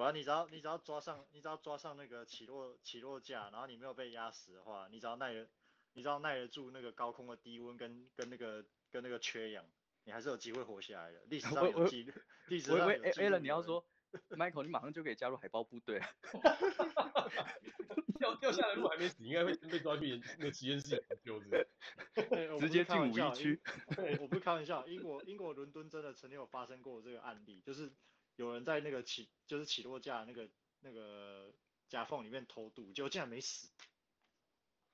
[0.01, 5.47] 主要你只要你只要抓上你只要抓上那个起落起落架，然后你没有被压死的话，你只要耐得
[5.93, 9.63] 你只要耐得住那个高空的低温跟跟那个跟那个缺氧，
[10.05, 11.21] 你还是有机会活下来的。
[11.27, 12.15] 历史上有记录，
[12.49, 13.03] 历史上有记录。
[13.03, 13.87] 喂喂，Alan，你要说
[14.31, 16.01] ，Michael，你马上就可以加入海豹部队。
[18.19, 21.69] 掉掉下来如果还没死，应该会被抓去研那个实验室研究的。
[22.59, 23.61] 直接进五一区。
[24.19, 27.93] 我不是开玩笑，英国英国伦敦真的曾经有发生过这个案例，就是。
[28.41, 30.49] 有人在那个起就是起落架那个
[30.81, 31.53] 那个
[31.91, 33.69] 夹缝里面偷渡，结果竟然没死。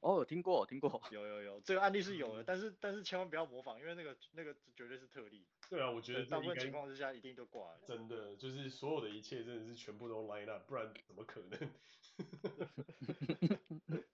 [0.01, 1.01] 哦，有听过，有听过。
[1.13, 5.47] 有有有，这个案例是有的，嗯、但是但是千万不要模仿，因为那个那个绝对是特例。
[5.71, 7.81] 对啊，我觉得大部分情况之下一定都挂了。
[7.87, 11.73] 真的，就是所有的一切真的是全部都 line up，不然怎么可能？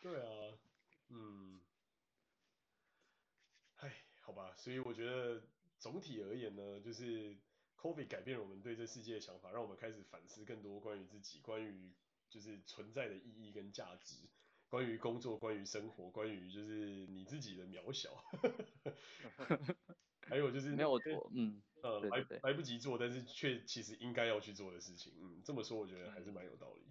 [0.00, 0.58] 对啊，
[1.08, 1.60] 嗯，
[3.76, 5.40] 唉，好吧，所以我觉得
[5.78, 7.38] 总体而言呢，就是。
[7.82, 11.90] COVID 改变了我们对这世界的想法，让我们开始反思更多关于自己、关于
[12.28, 14.14] 就是存在的意义跟价值，
[14.68, 18.24] 关于工作、关于生活、关于就是你自己的渺小，
[20.28, 26.82] 还有就是没有做，嗯，呃，来来不及做，但是却其实应该要去做的事情，嗯，这么说我觉得还是蛮有道理。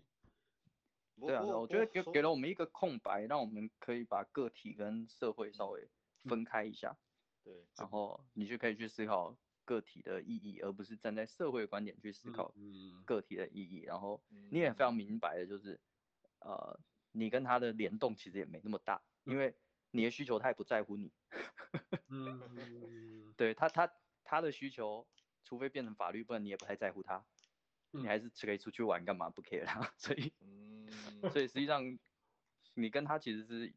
[1.26, 5.90] 对啊，我觉得给给了我们一个空白，让我们可以把个体跟社会稍微
[6.26, 6.98] 分开一下，
[7.46, 9.38] 对，然后你就可以去思考。
[9.72, 12.54] 个体的意义，而不是站在社会观点去思考
[13.06, 13.84] 个体的意义。
[13.84, 15.80] 然后你也非常明白的，就是
[16.40, 16.78] 呃，
[17.14, 19.56] 你跟他的联动其实也没那么大，因为
[19.92, 21.14] 你的需求他也不在乎你。
[22.10, 23.90] 嗯，对他他
[24.26, 25.08] 他的需求，
[25.46, 27.26] 除非变成法律，不然你也不太在乎他。
[27.92, 29.80] 你还是可以出去玩干嘛不 care 他。
[29.96, 30.34] 所以，
[31.32, 31.98] 所以实际上
[32.74, 33.74] 你跟他其实是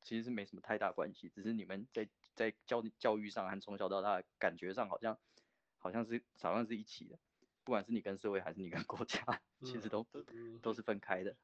[0.00, 2.08] 其实是没什么太大关系，只是你们在。
[2.34, 5.16] 在教教育上和从小到大感觉上好像
[5.84, 7.18] 好像是好像是一起的，
[7.62, 9.22] 不管是你跟社会还是你跟国家，
[9.60, 10.24] 嗯、其实都都
[10.62, 11.36] 都是分开的，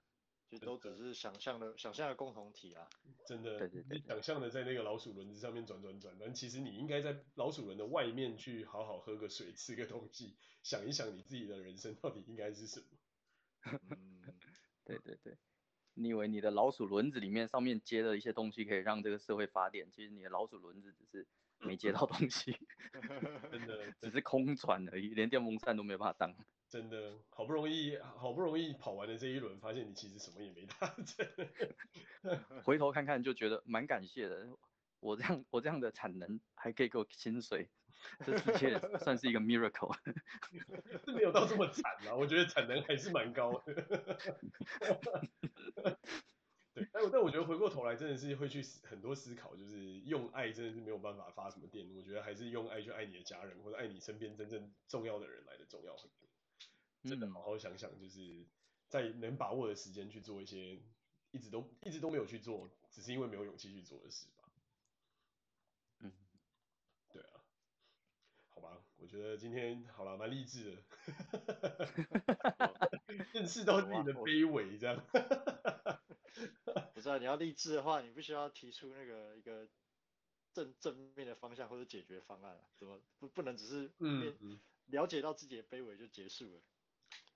[0.49, 2.88] 就都只是想象的想象的共同体啊，
[3.28, 12.86] 真的，对对对，你想象的在那个老鼠轮子上面转转转，但其实你应该在老鼠轮的外面去好好喝个水，吃个东西，想一想你自己的人生到底应该是什么。
[13.91, 14.22] 嗯，
[14.86, 15.36] 对对对。
[15.95, 19.91] 你以为你的老鼠轮子里面上面接了一些东西，可以让这个社会发电？
[19.91, 21.26] 其实你的老鼠轮子只是
[21.61, 22.56] 没接到东西，
[23.50, 26.34] 真的只是空转而已，连电风扇都没有办法当。
[26.68, 30.94] 真的，好不容易好不容易跑完了这一轮，发现你其实什么也没打。
[32.64, 34.46] 回 头看看就觉得蛮感谢的，
[35.00, 37.68] 我这样我这样的产能还可以给我薪水。
[38.24, 39.94] 这世界算是一个 miracle，
[41.04, 44.18] 是没有到这么惨啊，我觉得产能还是蛮高的。
[46.73, 56.29] 对，但我但我觉得回过头来真的是会去很多思考，就是用爱真的是没有办法发什么电，我觉得还是用爱去爱你的家人或者爱你身边真正重要的人来的重要很多。
[57.03, 58.47] 真的好好想想，就是
[58.89, 60.79] 在能把握的时间去做一些
[61.33, 64.27] 一直都一直都没有去做，只是因为没有勇气去做的事。
[64.37, 64.39] 我
[69.11, 70.82] 觉得今天好了，蛮励志的，
[73.34, 75.04] 认识到自己的卑微，这样。
[76.94, 79.66] 不是啊，你要励志的话，你必须要提出那个一个
[80.54, 86.61] 正正面的方向或者解决方案，怎么不不能只是嗯了解到自己的卑微就结束了？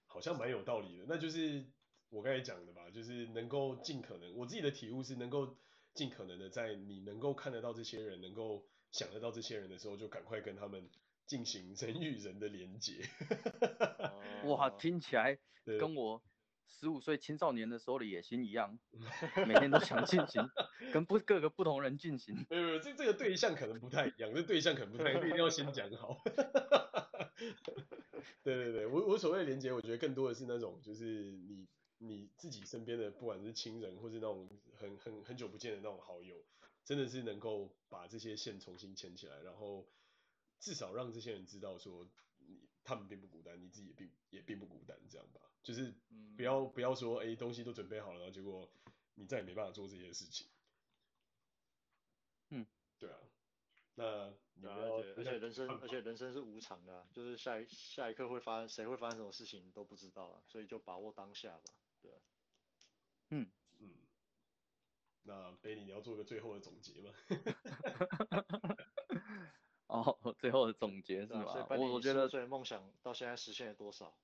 [0.06, 1.64] 好像蛮有道理的，那就是
[2.08, 5.56] 我刚才讲的吧，就是能够尽可能，我自己的体悟是能够
[5.92, 10.88] 尽可能的在你能够看得到这些人，能够想得到这些人的时候，就赶快跟他们。
[11.26, 13.02] 进行人与人的连接。
[14.46, 15.38] 哇，听起来
[15.78, 16.22] 跟我
[16.66, 18.78] 十五岁青少年的时候的野心一样，
[19.46, 20.46] 每天都想进行
[20.92, 22.34] 跟不各个不同人进行。
[22.50, 26.20] 没有没有，这这个对象可能不太一样，这对象可能不太一样， 一定要先讲好。
[28.42, 31.66] 对对对，我我所谓的连接，我觉得更多的是那种，就是你
[31.98, 36.36] 你自己身边的，不管是亲人，或是那种很很很久不见的那种好友，
[36.84, 39.86] 真的是能够把这些线重新牵起来，然后
[40.64, 42.08] 至少让这些人知道说，
[42.38, 45.94] 你他们并不孤单，你自己也并也并不孤单，这样吧，就是
[46.38, 48.66] 不要不要说，哎，东西都准备好了，然后结果
[49.14, 50.46] 你再也没办法做这些事情。
[52.48, 52.66] 嗯，
[52.98, 53.18] 对啊。
[53.96, 61.74] 那你要，而且人生，而且人生是无常的，啊，就是下一下一刻会发生，谁会发生什么事情都不知道啊，所以就把握当下吧。
[62.00, 62.10] 对，
[63.28, 63.50] 嗯
[63.80, 63.90] 嗯。
[65.26, 67.12] 那 Benny 你要做个最后的总结吗？
[69.86, 71.66] 哦，最后的总结是吧？
[71.70, 74.16] 我我觉得，所以梦想到现在实现了多少？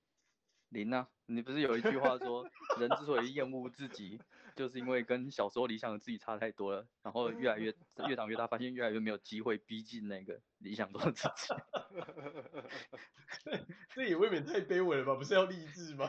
[0.71, 1.09] 零啊！
[1.27, 2.49] 你不是有一句话说，
[2.79, 4.21] 人之所以厌恶自己，
[4.55, 7.75] 就是因为跟小时候理想的自己差太多了，然后越来越
[8.07, 11.53] 越长越大，发现越来越没有机会逼近那个理想中的自己。
[13.93, 15.17] 这也未免太卑微了吧？
[15.17, 16.09] 不是要励志吗？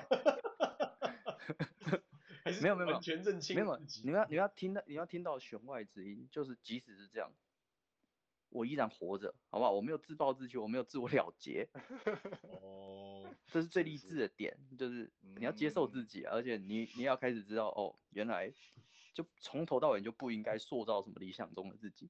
[2.62, 4.04] 没有没有没有，全认清自己。
[4.06, 7.32] 你要你要听到你要听到弦外之音，就是即使是这样。
[8.52, 9.72] 我依然活着，好不好？
[9.72, 11.68] 我没有自暴自弃，我没有自我了结。
[12.62, 18.54] 哦，这是最励志的点，就是你要接受自己，而且你你要开始知道，哦，原来
[19.14, 22.10] 就从头到尾就不应该塑造什么理想中的自己。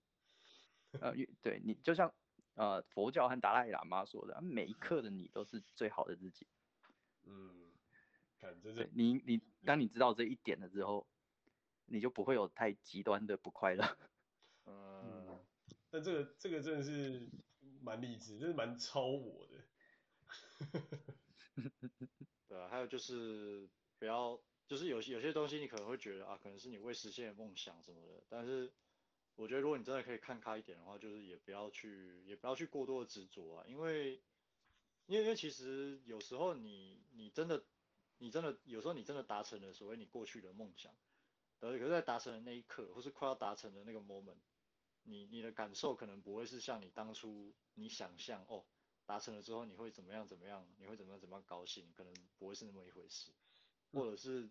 [0.99, 2.11] 呃，对你就像
[2.55, 6.47] 呃佛教和达赖喇嘛说的，每一刻的你都是最好的自己。
[7.23, 7.71] 嗯，
[8.93, 11.07] 你你当你知道这一点了之后，
[11.85, 13.97] 你就不会有太极端的不快乐。
[14.65, 15.00] 嗯。
[15.91, 17.29] 但这个这个真的是
[17.81, 19.57] 蛮励志，真是蛮超我的。
[22.47, 23.67] 对啊，还有就是
[23.99, 28.23] 不要，就是有些有些东西你可能会觉得啊，可能是你未实现的梦想什么的。
[28.29, 28.71] 但是
[29.35, 34.21] 我觉得如果你真的可以看开一点的话，就是也不要去也不要去过多的执着啊，因为
[35.07, 37.65] 因为因为其实有时候你你真的
[38.19, 40.95] 你真的有时候你真的达成了所谓你过去的梦想，
[41.59, 44.37] 可是在达成的那一刻，或是快要达成的那个 moment。
[45.03, 48.65] 你你的感受可能不会是像你当初你想象哦，
[49.05, 53.31] 达成了之后你会怎么样怎么样，你会怎么样怎么样高兴，可能不会是那么一回事，
[53.91, 54.49] 或者是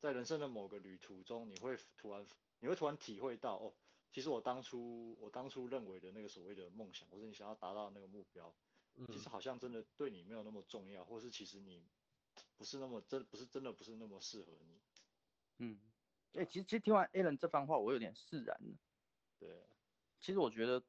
[0.00, 2.26] 在人生的某个旅途中，你会突然
[2.60, 3.74] 你会突然体会到哦，
[4.12, 8.54] 其实我当初我当初认为的那个所谓的梦想，或者你想要达到的那个目标，
[9.08, 11.82] 其实好像真的对你没有那么重要，或是其实你
[12.56, 14.80] 不是那么真不是真的不是那么适合你。
[15.58, 15.80] 嗯，
[16.34, 18.76] 哎、欸，其实其实听完 Alan 这番话，我有点释然了。
[19.38, 19.48] 对。
[20.20, 20.82] 其实我觉得，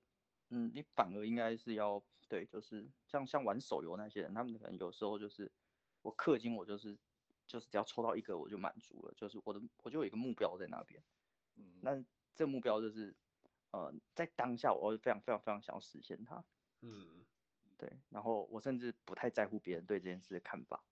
[0.49, 5.51] 嗯，你反而应该是要对，就是像像玩手游那些人，他们可能有时候就是
[6.01, 6.97] 我氪金，我就是
[7.47, 11.03] 就是只要抽到一个我就满足了，就是我的我就有一个目标在那边，
[11.55, 12.03] 嗯，那
[12.35, 13.15] 这目标就是
[13.71, 16.43] 呃在当下我会非常非常非常想要实现它，
[16.81, 17.25] 嗯，
[17.77, 20.83] 对，然后我甚至不太在乎别人对这件事的看法，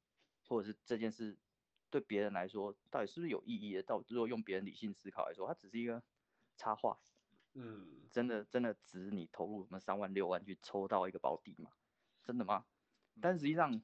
[0.47, 1.37] 或者是这件事
[1.89, 6.03] 对别人来说到底是不是有意义的，到如果用别人理性思考来说，它只是一个
[6.55, 6.99] 插画。
[7.59, 11.71] 嗯，真的真的值你投入什么三万六万去抽到一个保底吗？
[12.23, 12.65] 真的吗？
[13.19, 13.81] 但实际上，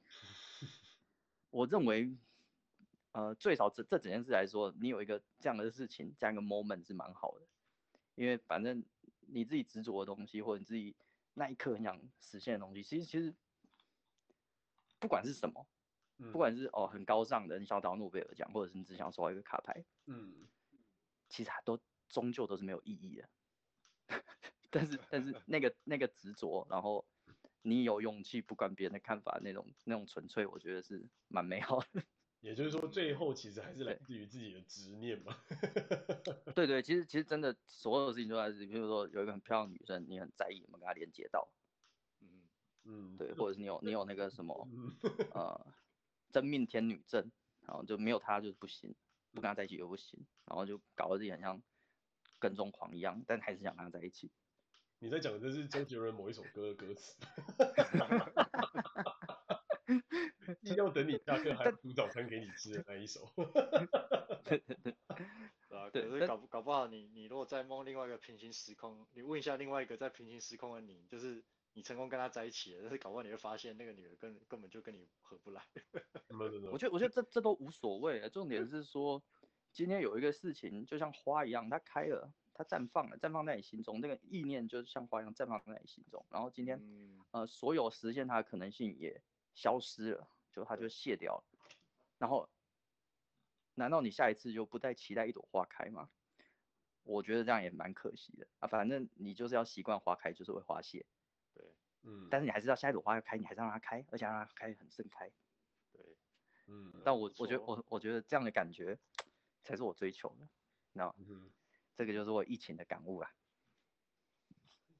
[1.50, 2.16] 我认为，
[3.10, 7.48] 呃，最少这这整件事来说，你有一个这样的事情，这样一个 moment 是蛮好的，
[8.14, 8.84] 因为反正
[9.26, 10.94] 你自己执着的东西，或者你自己
[11.32, 13.34] 那一刻很想实现的东西，其实其实
[15.00, 15.66] 不管是什么，
[16.30, 20.46] 不管是哦很高尚的，你想到诺贝尔奖，或者是你只想要收到一个卡牌，嗯，
[21.28, 23.28] 其实还都终究都是没有意义的。
[24.74, 27.06] 但是但是那个那个执着，然后
[27.62, 32.02] 你有勇气不管别人的看法，那种那种纯粹，我觉得是蛮美好的。
[32.42, 35.38] 也就是说，最后其实还是来自于自己的执念嘛。
[36.54, 41.48] 对对，其实其实真的所有事情都来自于，比如说有一个很漂亮的女生，你很在意，有没有跟她连接到？
[42.20, 42.42] 嗯
[42.82, 44.68] 嗯，对，或者是你有你有那个什么
[45.32, 45.66] 呃
[46.32, 48.94] 真命天女症，然后就没有她就是不行，
[49.32, 51.62] 不跟她在一起又不行，然后就搞得自己很像。
[52.40, 54.30] 跟踪狂一样，但还是想跟她在一起。
[55.04, 57.14] 你在讲的是周杰伦某一首歌的歌词。
[60.62, 63.30] 一定要等你下课还煮早餐给你吃的那一首。
[65.68, 71.44] 啊，可是搞不搞不好你你如果在梦另外一个平行时空，你问一下另外一个在平行时空的你，就是
[71.74, 75.62] 你成功跟他在一起了，但是搞不好你会发现那个女的根根本就跟你合不来。
[76.72, 79.22] 我觉得我觉得这这都无所谓，重点是说。
[79.74, 86.24] 今天有一个事情，就像花一样，它开了，它绽放了，绽放在你心中，那个意念就是像花一样绽放在你心中。
[86.30, 89.20] 然后今天，嗯、呃，所有实现它的可能性也
[89.54, 91.44] 消失了，就它就谢掉了。
[92.18, 92.48] 然后，
[93.74, 96.08] 难道你下一次就不再期待一朵花开吗？
[97.02, 98.68] 我觉得这样也蛮可惜的啊。
[98.68, 101.04] 反正你就是要习惯花开就是会花谢，
[101.52, 102.28] 对，嗯。
[102.30, 105.28] 但是你还是要下一朵花要开，你还是让它开，而且让它开很盛开，
[105.92, 106.16] 对，
[106.68, 107.02] 嗯。
[107.04, 108.98] 但我我觉得我我觉得这样的感觉
[109.64, 110.48] 才是我追求的，
[110.92, 111.50] 那嗯。
[111.96, 113.30] 这个就是我疫情的感悟啊！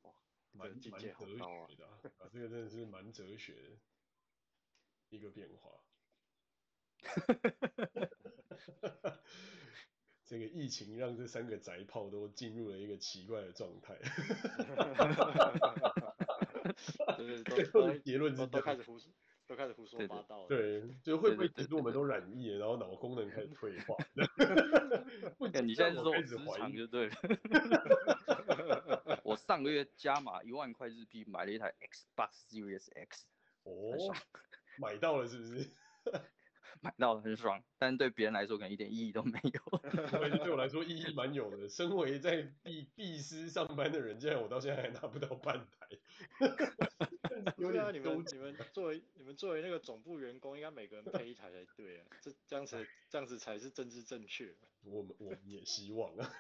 [0.03, 0.13] 哇，
[0.53, 3.79] 蛮蛮哲学的啊，啊，这个真的是蛮哲学的
[5.09, 5.81] 一个变化。
[10.25, 13.95] 这个疫情让这三个宅炮都进入了一个奇怪的状态。
[13.97, 16.15] 哈哈哈哈哈
[18.05, 18.99] 结论是都开始呼
[19.55, 20.49] 开始胡说八道了。
[20.49, 23.97] 对，对，就会不会其实我们都染疫了，然后脑功能开始退化？
[25.39, 27.15] 不，你现在是说失常就对了。
[29.25, 33.27] 我上个月加码一万块日币买了一台 Xbox Series X。
[33.65, 34.15] 哦，
[34.79, 35.71] 买到了是不是？
[36.81, 39.79] 买到了很爽，但是对别人来说可能一点意义都没有。
[40.39, 41.69] 对我来说意义蛮有的。
[41.69, 45.89] 身为在毕毕斯上班的人，竟然我到现在还拿不到半台。
[47.57, 54.55] 有点你们你们作为你们作为那个总部员工，应该每个人配一台才对啊，这这样子这样子才是政治正确。
[54.85, 56.31] 我们我们也希望啊，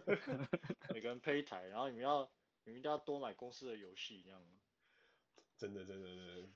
[0.94, 2.30] 每个人配一台，然后你们要
[2.64, 4.42] 你们一定要多买公司的游戏，这样。
[5.58, 6.06] 真的真的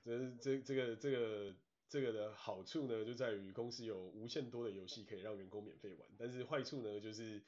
[0.05, 1.53] 真的，这这这个这个
[1.89, 7.41] 这个的好处呢，就在于公司有无限多的游戏可以让员工免费玩，但是坏处呢，就是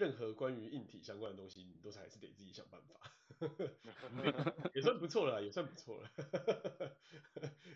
[0.00, 2.98] 任何关于硬体相关的东西，你都是还是得自己想办法。
[4.74, 6.10] 也算不错了，也算不错了。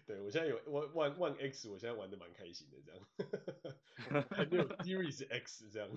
[0.06, 4.26] 对，我现在有 One One X，我现在玩的蛮开心的，这样。
[4.30, 5.90] 还没有 Series X 这样。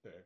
[0.00, 0.24] 对，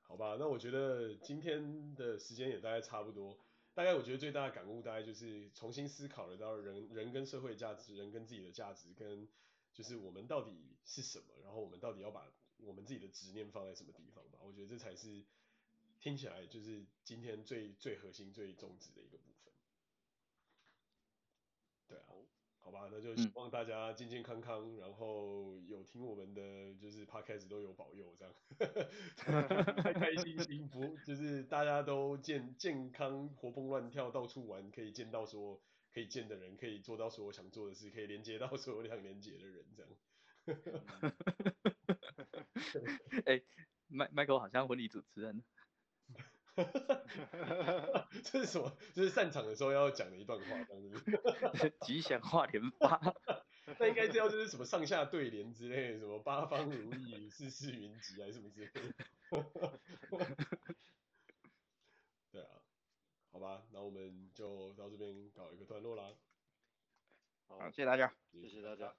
[0.00, 3.38] 好吧，那我觉得今天的时间也大概差不多。
[3.74, 9.28] 大概我觉得最大的感悟，大概就是重新思考了到人人跟社会价值，人跟自己的价值，跟
[9.74, 14.38] 就是我们到底是什么，然后我们到底要把我们自己的执念放在什么地方吧。
[14.40, 15.26] 我觉得这才是。
[16.00, 19.54] 听起来就是今天最最核心、最宗旨的一个部分。
[21.88, 22.12] 对啊，
[22.60, 28.34] 好吧，那就希望大家健健康康，然后有听我们的就是 podcast 都有保佑，这样，
[29.82, 35.60] 开开心心，不就是大家都健健康、活蹦乱跳，到处玩，可以见到所有
[35.94, 39.90] 可以见的人，可以做到所有想做的事，可以连接到所有想连接的人，这样。
[43.24, 43.44] 哎、欸，
[43.86, 45.44] 麦麦克好像婚礼主持人。
[48.24, 48.76] 这是什么？
[48.92, 51.72] 这是散场的时候要讲的一段话，这样子。
[51.86, 53.00] 吉祥话连发。
[53.78, 58.82] 那应该知道就是什么上下对联之类的，什么八方如意、事事云集，还是什么之类的。
[63.34, 66.14] 好吧，那我们就到这边搞一个段落啦。
[67.48, 68.94] 好，谢谢大家，谢谢大家。